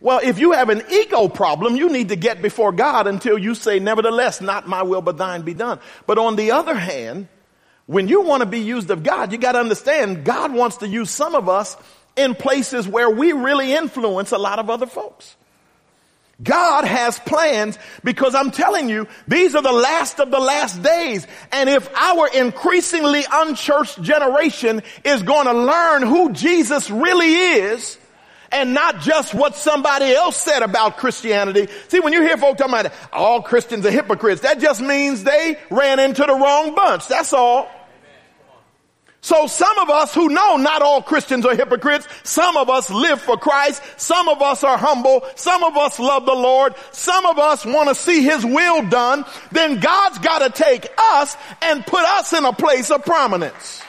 Well, 0.00 0.20
if 0.22 0.38
you 0.38 0.52
have 0.52 0.70
an 0.70 0.82
ego 0.90 1.28
problem, 1.28 1.76
you 1.76 1.90
need 1.90 2.08
to 2.08 2.16
get 2.16 2.40
before 2.40 2.72
God 2.72 3.06
until 3.06 3.36
you 3.36 3.54
say, 3.54 3.80
nevertheless, 3.80 4.40
not 4.40 4.66
my 4.66 4.82
will, 4.82 5.02
but 5.02 5.18
thine 5.18 5.42
be 5.42 5.54
done. 5.54 5.78
But 6.06 6.18
on 6.18 6.36
the 6.36 6.52
other 6.52 6.74
hand, 6.74 7.28
when 7.90 8.06
you 8.06 8.20
want 8.20 8.40
to 8.40 8.46
be 8.46 8.60
used 8.60 8.88
of 8.92 9.02
God, 9.02 9.32
you 9.32 9.38
got 9.38 9.52
to 9.52 9.58
understand 9.58 10.24
God 10.24 10.54
wants 10.54 10.76
to 10.76 10.86
use 10.86 11.10
some 11.10 11.34
of 11.34 11.48
us 11.48 11.76
in 12.14 12.36
places 12.36 12.86
where 12.86 13.10
we 13.10 13.32
really 13.32 13.72
influence 13.72 14.30
a 14.30 14.38
lot 14.38 14.60
of 14.60 14.70
other 14.70 14.86
folks. 14.86 15.34
God 16.40 16.84
has 16.84 17.18
plans 17.18 17.80
because 18.04 18.36
I'm 18.36 18.52
telling 18.52 18.88
you, 18.88 19.08
these 19.26 19.56
are 19.56 19.62
the 19.62 19.72
last 19.72 20.20
of 20.20 20.30
the 20.30 20.38
last 20.38 20.80
days. 20.80 21.26
And 21.50 21.68
if 21.68 21.92
our 21.96 22.28
increasingly 22.28 23.24
unchurched 23.28 24.00
generation 24.00 24.82
is 25.02 25.24
going 25.24 25.46
to 25.46 25.52
learn 25.52 26.02
who 26.02 26.32
Jesus 26.32 26.90
really 26.92 27.34
is, 27.34 27.98
and 28.52 28.72
not 28.72 29.00
just 29.00 29.34
what 29.34 29.56
somebody 29.56 30.12
else 30.12 30.36
said 30.36 30.62
about 30.62 30.96
Christianity. 30.96 31.68
See, 31.88 32.00
when 32.00 32.12
you 32.12 32.22
hear 32.22 32.36
folks 32.36 32.58
talking 32.58 32.74
about 32.74 32.92
all 33.12 33.42
Christians 33.42 33.86
are 33.86 33.92
hypocrites, 33.92 34.42
that 34.42 34.60
just 34.60 34.80
means 34.80 35.22
they 35.24 35.56
ran 35.70 35.98
into 36.00 36.22
the 36.22 36.34
wrong 36.34 36.74
bunch. 36.74 37.06
That's 37.06 37.32
all. 37.32 37.68
So 39.22 39.46
some 39.46 39.78
of 39.78 39.90
us 39.90 40.14
who 40.14 40.30
know 40.30 40.56
not 40.56 40.80
all 40.80 41.02
Christians 41.02 41.44
are 41.44 41.54
hypocrites, 41.54 42.08
some 42.22 42.56
of 42.56 42.70
us 42.70 42.90
live 42.90 43.20
for 43.20 43.36
Christ, 43.36 43.82
some 43.98 44.28
of 44.28 44.40
us 44.40 44.64
are 44.64 44.78
humble, 44.78 45.24
some 45.34 45.62
of 45.62 45.76
us 45.76 45.98
love 45.98 46.24
the 46.24 46.32
Lord, 46.32 46.74
some 46.92 47.26
of 47.26 47.38
us 47.38 47.66
want 47.66 47.90
to 47.90 47.94
see 47.94 48.22
His 48.22 48.44
will 48.44 48.88
done, 48.88 49.26
then 49.52 49.78
God's 49.78 50.18
got 50.18 50.38
to 50.38 50.50
take 50.50 50.88
us 50.96 51.36
and 51.60 51.84
put 51.84 52.02
us 52.02 52.32
in 52.32 52.46
a 52.46 52.52
place 52.54 52.90
of 52.90 53.04
prominence. 53.04 53.82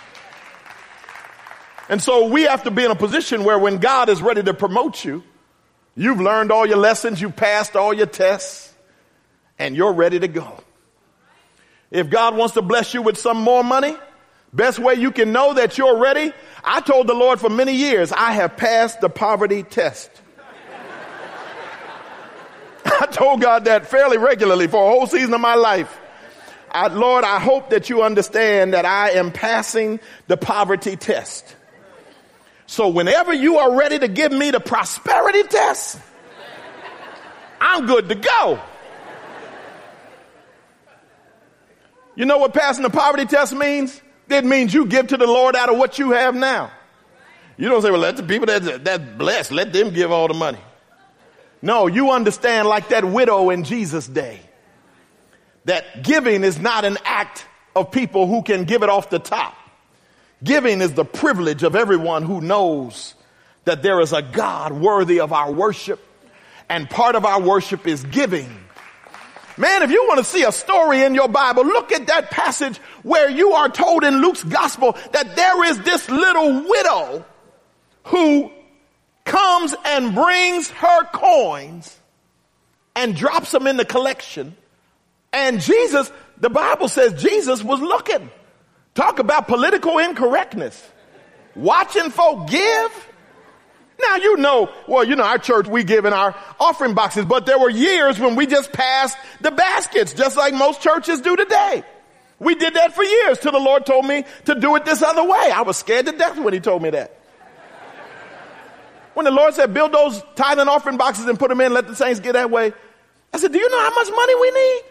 And 1.88 2.02
so 2.02 2.28
we 2.28 2.44
have 2.44 2.64
to 2.64 2.72
be 2.72 2.84
in 2.84 2.92
a 2.92 2.96
position 2.96 3.46
where 3.46 3.58
when 3.58 3.78
God 3.78 4.10
is 4.10 4.22
ready 4.22 4.44
to 4.44 4.54
promote 4.54 5.04
you, 5.06 5.24
you've 5.96 6.20
learned 6.20 6.52
all 6.52 6.66
your 6.66 6.78
lessons, 6.78 7.22
you've 7.22 7.38
passed 7.38 7.78
all 7.78 7.94
your 7.94 8.06
tests, 8.06 8.74
and 9.58 9.78
you're 9.78 9.94
ready 9.94 10.20
to 10.20 10.28
go. 10.28 10.62
If 11.90 12.10
God 12.10 12.36
wants 12.36 12.54
to 12.56 12.62
bless 12.62 12.94
you 12.94 13.02
with 13.02 13.18
some 13.18 13.38
more 13.38 13.64
money, 13.64 13.96
Best 14.54 14.80
way 14.80 14.96
you 14.96 15.12
can 15.12 15.32
know 15.32 15.54
that 15.54 15.78
you're 15.78 15.98
ready. 15.98 16.34
I 16.64 16.82
told 16.82 17.08
the 17.08 17.14
Lord 17.14 17.40
for 17.40 17.50
many 17.50 17.74
years, 17.74 18.12
I 18.12 18.34
have 18.34 18.58
passed 18.58 19.00
the 19.00 19.10
poverty 19.10 19.64
test. 19.64 20.12
I 22.86 23.06
told 23.06 23.42
God 23.42 23.66
that 23.66 23.88
fairly 23.88 24.18
regularly 24.18 24.68
for 24.68 24.84
a 24.86 24.90
whole 24.90 25.08
season 25.08 25.34
of 25.34 25.42
my 25.42 25.56
life. 25.56 25.98
I, 26.70 26.88
Lord, 26.88 27.24
I 27.24 27.40
hope 27.40 27.70
that 27.70 27.90
you 27.90 28.02
understand 28.02 28.74
that 28.74 28.86
I 28.86 29.12
am 29.12 29.32
passing 29.32 30.00
the 30.28 30.38
poverty 30.38 30.96
test. 30.96 31.56
So 32.66 32.90
whenever 32.90 33.34
you 33.34 33.58
are 33.58 33.76
ready 33.76 34.00
to 34.00 34.08
give 34.08 34.32
me 34.32 34.52
the 34.52 34.62
prosperity 34.62 35.44
test, 35.44 36.00
I'm 37.60 37.86
good 37.86 38.10
to 38.10 38.16
go. 38.16 38.60
You 42.16 42.26
know 42.26 42.38
what 42.38 42.54
passing 42.54 42.84
the 42.84 42.90
poverty 42.90 43.26
test 43.26 43.54
means? 43.54 44.02
That 44.32 44.46
means 44.46 44.74
you 44.74 44.86
give 44.86 45.08
to 45.08 45.18
the 45.18 45.28
Lord 45.28 45.56
out 45.56 45.70
of 45.70 45.78
what 45.78 46.00
you 46.00 46.12
have 46.12 46.34
now. 46.34 46.72
You 47.58 47.70
don't 47.70 47.82
say, 47.82 47.92
well, 47.92 48.00
let 48.00 48.18
the 48.18 48.24
people 48.24 48.48
that, 48.48 48.86
that 48.86 49.18
blessed, 49.18 49.52
let 49.52 49.72
them 49.74 49.94
give 49.94 50.12
all 50.12 50.28
the 50.28 50.34
money. 50.34 50.58
No, 51.62 51.88
you 51.88 52.12
understand 52.12 52.68
like 52.68 52.90
that 52.90 53.06
widow 53.06 53.50
in 53.50 53.64
Jesus' 53.64 54.08
day, 54.08 54.40
that 55.66 56.04
giving 56.04 56.44
is 56.44 56.60
not 56.60 56.86
an 56.86 56.98
act 57.06 57.46
of 57.76 57.92
people 57.92 58.26
who 58.26 58.42
can 58.42 58.64
give 58.64 58.84
it 58.84 58.90
off 58.90 59.10
the 59.10 59.20
top. 59.20 59.56
Giving 60.44 60.82
is 60.82 60.94
the 60.94 61.06
privilege 61.06 61.62
of 61.62 61.76
everyone 61.76 62.24
who 62.24 62.42
knows 62.42 63.14
that 63.66 63.84
there 63.84 64.00
is 64.00 64.12
a 64.12 64.22
God 64.22 64.72
worthy 64.72 65.20
of 65.20 65.34
our 65.34 65.52
worship. 65.52 66.00
And 66.68 66.90
part 66.90 67.16
of 67.16 67.26
our 67.26 67.40
worship 67.40 67.86
is 67.86 68.04
giving 68.06 68.50
Man, 69.62 69.84
if 69.84 69.92
you 69.92 70.04
want 70.08 70.18
to 70.18 70.24
see 70.24 70.44
a 70.44 70.52
story 70.52 71.04
in 71.04 71.14
your 71.14 71.28
Bible, 71.28 71.64
look 71.64 71.92
at 71.92 72.08
that 72.08 72.32
passage 72.32 72.80
where 73.04 73.30
you 73.30 73.52
are 73.52 73.70
told 73.70 74.04
in 74.04 74.20
Luke's 74.20 74.44
gospel 74.44 74.98
that 75.12 75.36
there 75.36 75.64
is 75.66 75.80
this 75.82 76.10
little 76.10 76.68
widow 76.68 77.24
who 78.06 78.52
comes 79.24 79.76
and 79.86 80.16
brings 80.16 80.72
her 80.72 81.04
coins 81.14 81.96
and 82.96 83.16
drops 83.16 83.52
them 83.52 83.68
in 83.68 83.78
the 83.78 83.86
collection. 83.86 84.58
And 85.32 85.62
Jesus, 85.62 86.12
the 86.40 86.50
Bible 86.50 86.88
says 86.88 87.22
Jesus 87.22 87.64
was 87.64 87.80
looking. 87.82 88.32
Talk 88.96 89.20
about 89.20 89.48
political 89.48 90.00
incorrectness. 90.00 90.90
Watching 91.54 92.10
folk 92.10 92.50
give 92.50 93.11
now 94.02 94.16
you 94.18 94.38
know, 94.38 94.70
well, 94.88 95.04
you 95.04 95.16
know, 95.16 95.24
our 95.24 95.38
church, 95.38 95.68
we 95.68 95.84
give 95.84 96.06
in 96.06 96.14
our 96.14 96.36
offering 96.60 96.94
boxes, 96.94 97.26
but 97.26 97.46
there 97.46 97.60
were 97.60 97.70
years 97.70 98.20
when 98.20 98.36
we 98.36 98.46
just 98.46 98.72
passed 98.72 99.18
the 99.42 99.52
baskets, 99.52 100.14
just 100.14 100.38
like 100.38 100.54
most 100.54 100.82
churches 100.82 101.22
do 101.22 101.36
today. 101.36 101.84
We 102.40 102.56
did 102.56 102.74
that 102.74 102.94
for 102.96 103.04
years 103.04 103.40
till 103.40 103.52
the 103.52 103.60
Lord 103.60 103.86
told 103.86 104.06
me 104.06 104.26
to 104.46 104.56
do 104.56 104.76
it 104.76 104.86
this 104.86 105.02
other 105.02 105.24
way. 105.24 105.52
I 105.54 105.62
was 105.62 105.78
scared 105.78 106.08
to 106.08 106.12
death 106.12 106.40
when 106.40 106.54
he 106.54 106.60
told 106.60 106.82
me 106.82 106.90
that. 106.90 107.18
When 109.14 109.26
the 109.26 109.32
Lord 109.32 109.54
said, 109.54 109.74
build 109.74 109.92
those 109.92 110.24
tithe 110.36 110.58
and 110.58 110.70
offering 110.70 110.98
boxes 110.98 111.26
and 111.26 111.38
put 111.38 111.50
them 111.50 111.62
in, 111.62 111.74
let 111.74 111.88
the 111.88 111.96
saints 111.96 112.20
get 112.20 112.34
that 112.34 112.50
way. 112.50 112.74
I 113.34 113.38
said, 113.38 113.52
do 113.52 113.60
you 113.60 113.70
know 113.70 113.80
how 113.80 113.94
much 113.94 114.10
money 114.10 114.36
we 114.36 114.52
need? 114.52 114.82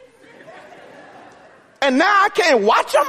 And 1.83 1.99
now 1.99 2.25
I 2.25 2.29
can't 2.29 2.63
watch 2.63 2.93
them? 2.93 3.07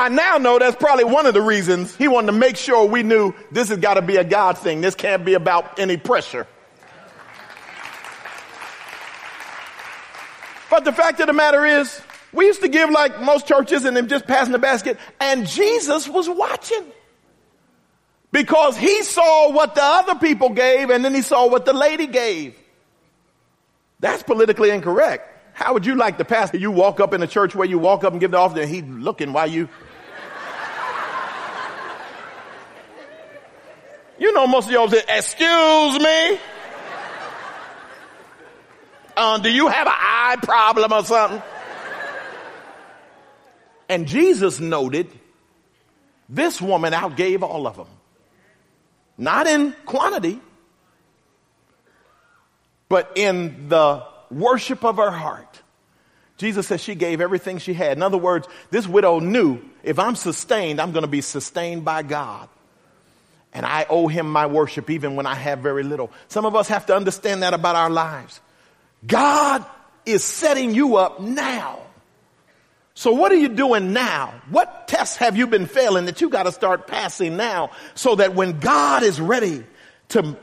I 0.00 0.08
now 0.08 0.38
know 0.38 0.58
that's 0.58 0.76
probably 0.76 1.04
one 1.04 1.26
of 1.26 1.34
the 1.34 1.42
reasons 1.42 1.94
he 1.94 2.08
wanted 2.08 2.28
to 2.28 2.32
make 2.32 2.56
sure 2.56 2.86
we 2.86 3.02
knew 3.02 3.34
this 3.52 3.68
has 3.68 3.76
got 3.76 3.94
to 3.94 4.02
be 4.02 4.16
a 4.16 4.24
God 4.24 4.56
thing. 4.56 4.80
This 4.80 4.94
can't 4.94 5.26
be 5.26 5.34
about 5.34 5.78
any 5.78 5.98
pressure. 5.98 6.46
But 10.70 10.86
the 10.86 10.92
fact 10.92 11.20
of 11.20 11.26
the 11.26 11.34
matter 11.34 11.66
is, 11.66 12.00
We 12.32 12.46
used 12.46 12.62
to 12.62 12.68
give 12.68 12.90
like 12.90 13.20
most 13.20 13.46
churches 13.46 13.84
and 13.84 13.96
them 13.96 14.08
just 14.08 14.26
passing 14.26 14.52
the 14.52 14.58
basket. 14.58 14.98
And 15.18 15.46
Jesus 15.46 16.08
was 16.08 16.28
watching. 16.28 16.84
Because 18.32 18.76
he 18.76 19.02
saw 19.02 19.50
what 19.50 19.74
the 19.74 19.82
other 19.82 20.14
people 20.14 20.50
gave 20.50 20.90
and 20.90 21.04
then 21.04 21.14
he 21.14 21.22
saw 21.22 21.48
what 21.48 21.64
the 21.64 21.72
lady 21.72 22.06
gave. 22.06 22.56
That's 23.98 24.22
politically 24.22 24.70
incorrect. 24.70 25.26
How 25.52 25.74
would 25.74 25.84
you 25.84 25.96
like 25.96 26.16
the 26.16 26.24
pastor? 26.24 26.56
You 26.56 26.70
walk 26.70 27.00
up 27.00 27.12
in 27.12 27.22
a 27.22 27.26
church 27.26 27.54
where 27.54 27.66
you 27.66 27.78
walk 27.78 28.04
up 28.04 28.12
and 28.12 28.20
give 28.20 28.30
the 28.30 28.38
offering 28.38 28.62
and 28.62 28.74
he's 28.74 28.84
looking 28.84 29.32
while 29.32 29.48
you. 29.48 29.68
Know, 34.40 34.46
most 34.46 34.66
of 34.66 34.72
y'all 34.72 34.88
say, 34.88 35.02
excuse 35.08 35.98
me. 35.98 36.38
Uh, 39.16 39.38
do 39.38 39.50
you 39.50 39.68
have 39.68 39.86
an 39.86 39.92
eye 39.94 40.36
problem 40.40 40.92
or 40.92 41.04
something? 41.04 41.42
And 43.88 44.06
Jesus 44.06 44.60
noted 44.60 45.10
this 46.28 46.60
woman 46.60 46.92
outgave 46.92 47.42
all 47.42 47.66
of 47.66 47.76
them. 47.76 47.88
Not 49.18 49.46
in 49.46 49.72
quantity, 49.84 50.40
but 52.88 53.12
in 53.16 53.68
the 53.68 54.06
worship 54.30 54.84
of 54.84 54.96
her 54.96 55.10
heart. 55.10 55.60
Jesus 56.38 56.68
says 56.68 56.80
she 56.80 56.94
gave 56.94 57.20
everything 57.20 57.58
she 57.58 57.74
had. 57.74 57.98
In 57.98 58.02
other 58.02 58.16
words, 58.16 58.48
this 58.70 58.88
widow 58.88 59.18
knew 59.18 59.60
if 59.82 59.98
I'm 59.98 60.14
sustained, 60.14 60.80
I'm 60.80 60.92
going 60.92 61.02
to 61.02 61.08
be 61.08 61.20
sustained 61.20 61.84
by 61.84 62.02
God. 62.02 62.48
And 63.52 63.66
I 63.66 63.86
owe 63.88 64.06
him 64.06 64.30
my 64.30 64.46
worship 64.46 64.90
even 64.90 65.16
when 65.16 65.26
I 65.26 65.34
have 65.34 65.58
very 65.58 65.82
little. 65.82 66.10
Some 66.28 66.44
of 66.44 66.54
us 66.54 66.68
have 66.68 66.86
to 66.86 66.94
understand 66.94 67.42
that 67.42 67.52
about 67.52 67.76
our 67.76 67.90
lives. 67.90 68.40
God 69.06 69.64
is 70.06 70.22
setting 70.22 70.74
you 70.74 70.96
up 70.96 71.20
now. 71.20 71.80
So 72.94 73.12
what 73.12 73.32
are 73.32 73.36
you 73.36 73.48
doing 73.48 73.92
now? 73.92 74.34
What 74.50 74.86
tests 74.86 75.16
have 75.16 75.36
you 75.36 75.46
been 75.46 75.66
failing 75.66 76.06
that 76.06 76.20
you 76.20 76.28
got 76.28 76.44
to 76.44 76.52
start 76.52 76.86
passing 76.86 77.36
now 77.36 77.70
so 77.94 78.16
that 78.16 78.34
when 78.34 78.60
God 78.60 79.02
is 79.02 79.20
ready 79.20 79.64
to 80.08 80.36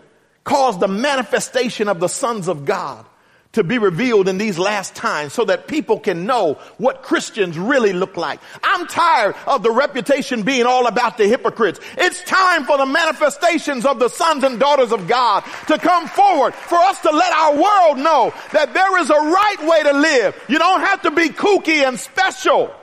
cause 0.43 0.79
the 0.79 0.87
manifestation 0.87 1.87
of 1.87 1.99
the 1.99 2.07
sons 2.07 2.47
of 2.47 2.65
God 2.65 3.05
to 3.53 3.63
be 3.63 3.77
revealed 3.77 4.27
in 4.27 4.37
these 4.37 4.59
last 4.59 4.95
times 4.95 5.33
so 5.33 5.45
that 5.45 5.67
people 5.67 5.99
can 5.99 6.25
know 6.25 6.55
what 6.77 7.01
Christians 7.01 7.57
really 7.57 7.93
look 7.93 8.17
like. 8.17 8.39
I'm 8.63 8.87
tired 8.87 9.35
of 9.45 9.63
the 9.63 9.71
reputation 9.71 10.43
being 10.43 10.65
all 10.65 10.87
about 10.87 11.17
the 11.17 11.27
hypocrites. 11.27 11.79
It's 11.97 12.21
time 12.23 12.65
for 12.65 12.77
the 12.77 12.85
manifestations 12.85 13.85
of 13.85 13.99
the 13.99 14.09
sons 14.09 14.43
and 14.43 14.59
daughters 14.59 14.91
of 14.91 15.07
God 15.07 15.43
to 15.67 15.77
come 15.77 16.07
forward 16.07 16.53
for 16.53 16.77
us 16.77 16.99
to 17.01 17.11
let 17.11 17.33
our 17.33 17.53
world 17.53 17.97
know 17.97 18.33
that 18.53 18.73
there 18.73 18.99
is 18.99 19.09
a 19.09 19.13
right 19.13 19.67
way 19.67 19.83
to 19.83 19.93
live. 19.93 20.43
You 20.47 20.59
don't 20.59 20.81
have 20.81 21.01
to 21.03 21.11
be 21.11 21.29
kooky 21.29 21.87
and 21.87 21.99
special. 21.99 22.73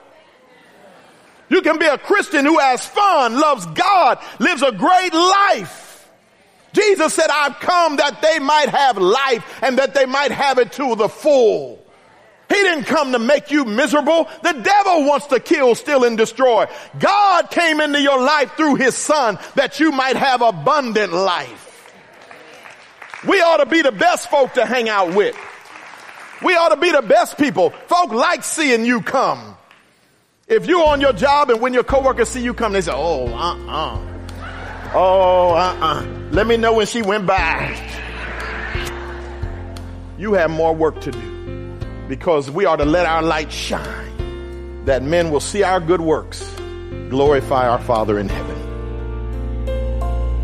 You 1.48 1.62
can 1.62 1.78
be 1.78 1.86
a 1.86 1.98
Christian 1.98 2.44
who 2.44 2.58
has 2.58 2.84
fun, 2.84 3.38
loves 3.38 3.66
God, 3.66 4.18
lives 4.40 4.62
a 4.62 4.72
great 4.72 5.12
life. 5.12 5.83
Jesus 6.74 7.14
said, 7.14 7.28
I've 7.30 7.58
come 7.60 7.96
that 7.96 8.20
they 8.20 8.40
might 8.40 8.68
have 8.68 8.98
life 8.98 9.60
and 9.62 9.78
that 9.78 9.94
they 9.94 10.06
might 10.06 10.32
have 10.32 10.58
it 10.58 10.72
to 10.72 10.96
the 10.96 11.08
full. 11.08 11.80
He 12.48 12.56
didn't 12.56 12.84
come 12.84 13.12
to 13.12 13.18
make 13.18 13.50
you 13.50 13.64
miserable. 13.64 14.28
The 14.42 14.52
devil 14.52 15.06
wants 15.06 15.28
to 15.28 15.40
kill, 15.40 15.74
steal, 15.74 16.04
and 16.04 16.18
destroy. 16.18 16.66
God 16.98 17.50
came 17.50 17.80
into 17.80 18.00
your 18.00 18.20
life 18.20 18.52
through 18.56 18.74
his 18.74 18.94
son 18.94 19.38
that 19.54 19.80
you 19.80 19.92
might 19.92 20.16
have 20.16 20.42
abundant 20.42 21.12
life. 21.12 21.92
We 23.26 23.40
ought 23.40 23.58
to 23.58 23.66
be 23.66 23.80
the 23.80 23.92
best 23.92 24.30
folk 24.30 24.52
to 24.54 24.66
hang 24.66 24.88
out 24.88 25.14
with. 25.14 25.36
We 26.44 26.54
ought 26.54 26.70
to 26.70 26.76
be 26.76 26.92
the 26.92 27.02
best 27.02 27.38
people. 27.38 27.70
Folk 27.70 28.12
like 28.12 28.44
seeing 28.44 28.84
you 28.84 29.00
come. 29.00 29.56
If 30.46 30.66
you're 30.66 30.86
on 30.86 31.00
your 31.00 31.14
job 31.14 31.48
and 31.48 31.60
when 31.60 31.72
your 31.72 31.84
coworkers 31.84 32.28
see 32.28 32.42
you 32.42 32.52
come, 32.52 32.74
they 32.74 32.82
say, 32.82 32.92
oh, 32.94 33.28
uh-uh. 33.28 34.13
Oh, 34.96 35.50
uh-uh. 35.54 36.06
Let 36.30 36.46
me 36.46 36.56
know 36.56 36.74
when 36.74 36.86
she 36.86 37.02
went 37.02 37.26
by. 37.26 37.74
You 40.16 40.34
have 40.34 40.50
more 40.50 40.72
work 40.72 41.00
to 41.00 41.10
do 41.10 41.78
because 42.08 42.48
we 42.48 42.64
are 42.64 42.76
to 42.76 42.84
let 42.84 43.04
our 43.04 43.20
light 43.20 43.50
shine 43.50 44.84
that 44.84 45.02
men 45.02 45.32
will 45.32 45.40
see 45.40 45.64
our 45.64 45.80
good 45.80 46.00
works, 46.00 46.48
glorify 47.10 47.68
our 47.68 47.80
Father 47.80 48.20
in 48.20 48.28
heaven. 48.28 48.64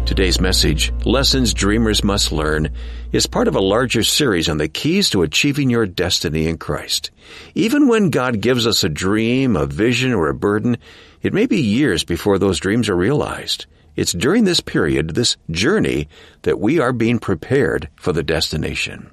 Today's 0.05 0.41
message, 0.41 0.93
Lessons 1.05 1.55
Dreamers 1.55 2.03
Must 2.03 2.33
Learn, 2.33 2.71
is 3.13 3.29
part 3.29 3.47
of 3.47 3.55
a 3.55 3.61
larger 3.61 4.03
series 4.03 4.49
on 4.49 4.59
the 4.59 4.67
keys 4.67 5.11
to 5.11 5.23
achieving 5.23 5.71
your 5.71 5.87
destiny 5.87 6.49
in 6.49 6.59
Christ. 6.59 7.13
Even 7.55 7.87
when 7.87 8.11
God 8.11 8.41
gives 8.41 8.67
us 8.67 8.83
a 8.83 8.89
dream, 8.89 9.55
a 9.55 9.67
vision, 9.67 10.13
or 10.13 10.29
a 10.29 10.35
burden, 10.35 10.79
it 11.23 11.33
may 11.33 11.47
be 11.47 11.61
years 11.61 12.03
before 12.03 12.39
those 12.41 12.59
dreams 12.59 12.89
are 12.89 12.97
realized. 12.97 13.67
It's 14.01 14.13
during 14.13 14.45
this 14.45 14.61
period, 14.61 15.11
this 15.11 15.37
journey, 15.51 16.09
that 16.41 16.59
we 16.59 16.79
are 16.81 16.91
being 16.91 17.19
prepared 17.19 17.91
for 17.97 18.15
the 18.15 18.23
destination. 18.23 19.11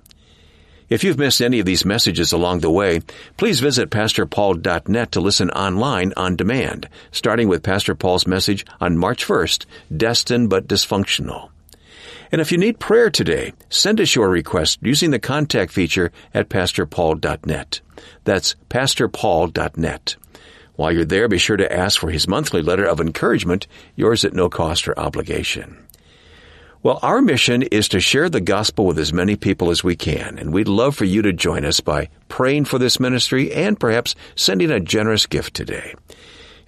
If 0.88 1.04
you've 1.04 1.17
missed 1.17 1.41
any 1.41 1.60
of 1.60 1.65
these 1.65 1.84
messages 1.84 2.32
along 2.32 2.62
the 2.62 2.71
way, 2.71 3.02
please 3.36 3.60
visit 3.60 3.89
PastorPaul.net 3.89 5.12
to 5.12 5.19
listen 5.19 5.50
online 5.50 6.13
on 6.15 6.38
demand, 6.38 6.88
starting 7.12 7.50
with 7.50 7.63
Pastor 7.63 7.95
Paul's 7.95 8.26
message 8.26 8.65
on 8.80 8.97
March 8.97 9.28
1st, 9.28 9.65
Destined 9.97 10.50
but 10.50 10.69
Dysfunctional. 10.69 11.50
And 12.32 12.39
if 12.39 12.54
you 12.54 12.58
need 12.58 12.80
prayer 12.80 13.10
today, 13.10 13.52
send 13.69 14.00
us 14.00 14.15
your 14.15 14.30
request 14.30 14.80
using 14.82 15.12
the 15.12 15.19
contact 15.19 15.73
feature 15.73 16.13
at 16.34 16.47
PastorPaul.net. 16.47 17.82
That's 18.23 18.56
PastorPaul.net. 18.69 20.15
While 20.78 20.92
you're 20.92 21.06
there, 21.06 21.28
be 21.28 21.40
sure 21.40 21.58
to 21.58 21.74
ask 21.74 22.00
for 22.00 22.12
his 22.12 22.28
monthly 22.28 22.62
letter 22.62 22.86
of 22.86 23.02
encouragement, 23.02 23.66
yours 23.96 24.24
at 24.24 24.34
no 24.34 24.48
cost 24.48 24.88
or 24.88 24.98
obligation. 24.98 25.86
Well, 26.84 27.00
our 27.02 27.20
mission 27.20 27.63
is 27.63 27.88
to 27.90 28.00
share 28.00 28.30
the 28.30 28.40
gospel 28.40 28.86
with 28.86 29.00
as 29.00 29.12
many 29.12 29.36
people 29.36 29.72
as 29.72 29.84
we 29.84 29.96
can, 29.96 30.38
and 30.38 30.54
we'd 30.54 30.68
love 30.68 30.96
for 30.96 31.06
you 31.06 31.24
to 31.24 31.34
join 31.34 31.66
us 31.66 31.80
by 31.80 32.10
praying 32.30 32.66
for 32.66 32.78
this 32.78 33.00
ministry 33.00 33.52
and 33.52 33.80
perhaps 33.80 34.13
sending 34.36 34.70
a 34.70 34.80
generous 34.80 35.26
gift 35.26 35.56
today. 35.56 35.96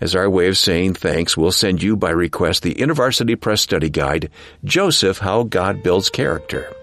As 0.01 0.15
our 0.15 0.27
way 0.27 0.47
of 0.47 0.57
saying 0.57 0.95
thanks, 0.95 1.37
we'll 1.37 1.51
send 1.51 1.83
you 1.83 1.95
by 1.95 2.09
request 2.09 2.63
the 2.63 2.73
InterVarsity 2.73 3.39
Press 3.39 3.61
Study 3.61 3.91
Guide, 3.91 4.31
Joseph, 4.63 5.19
How 5.19 5.43
God 5.43 5.83
Builds 5.83 6.09
Character. 6.09 6.73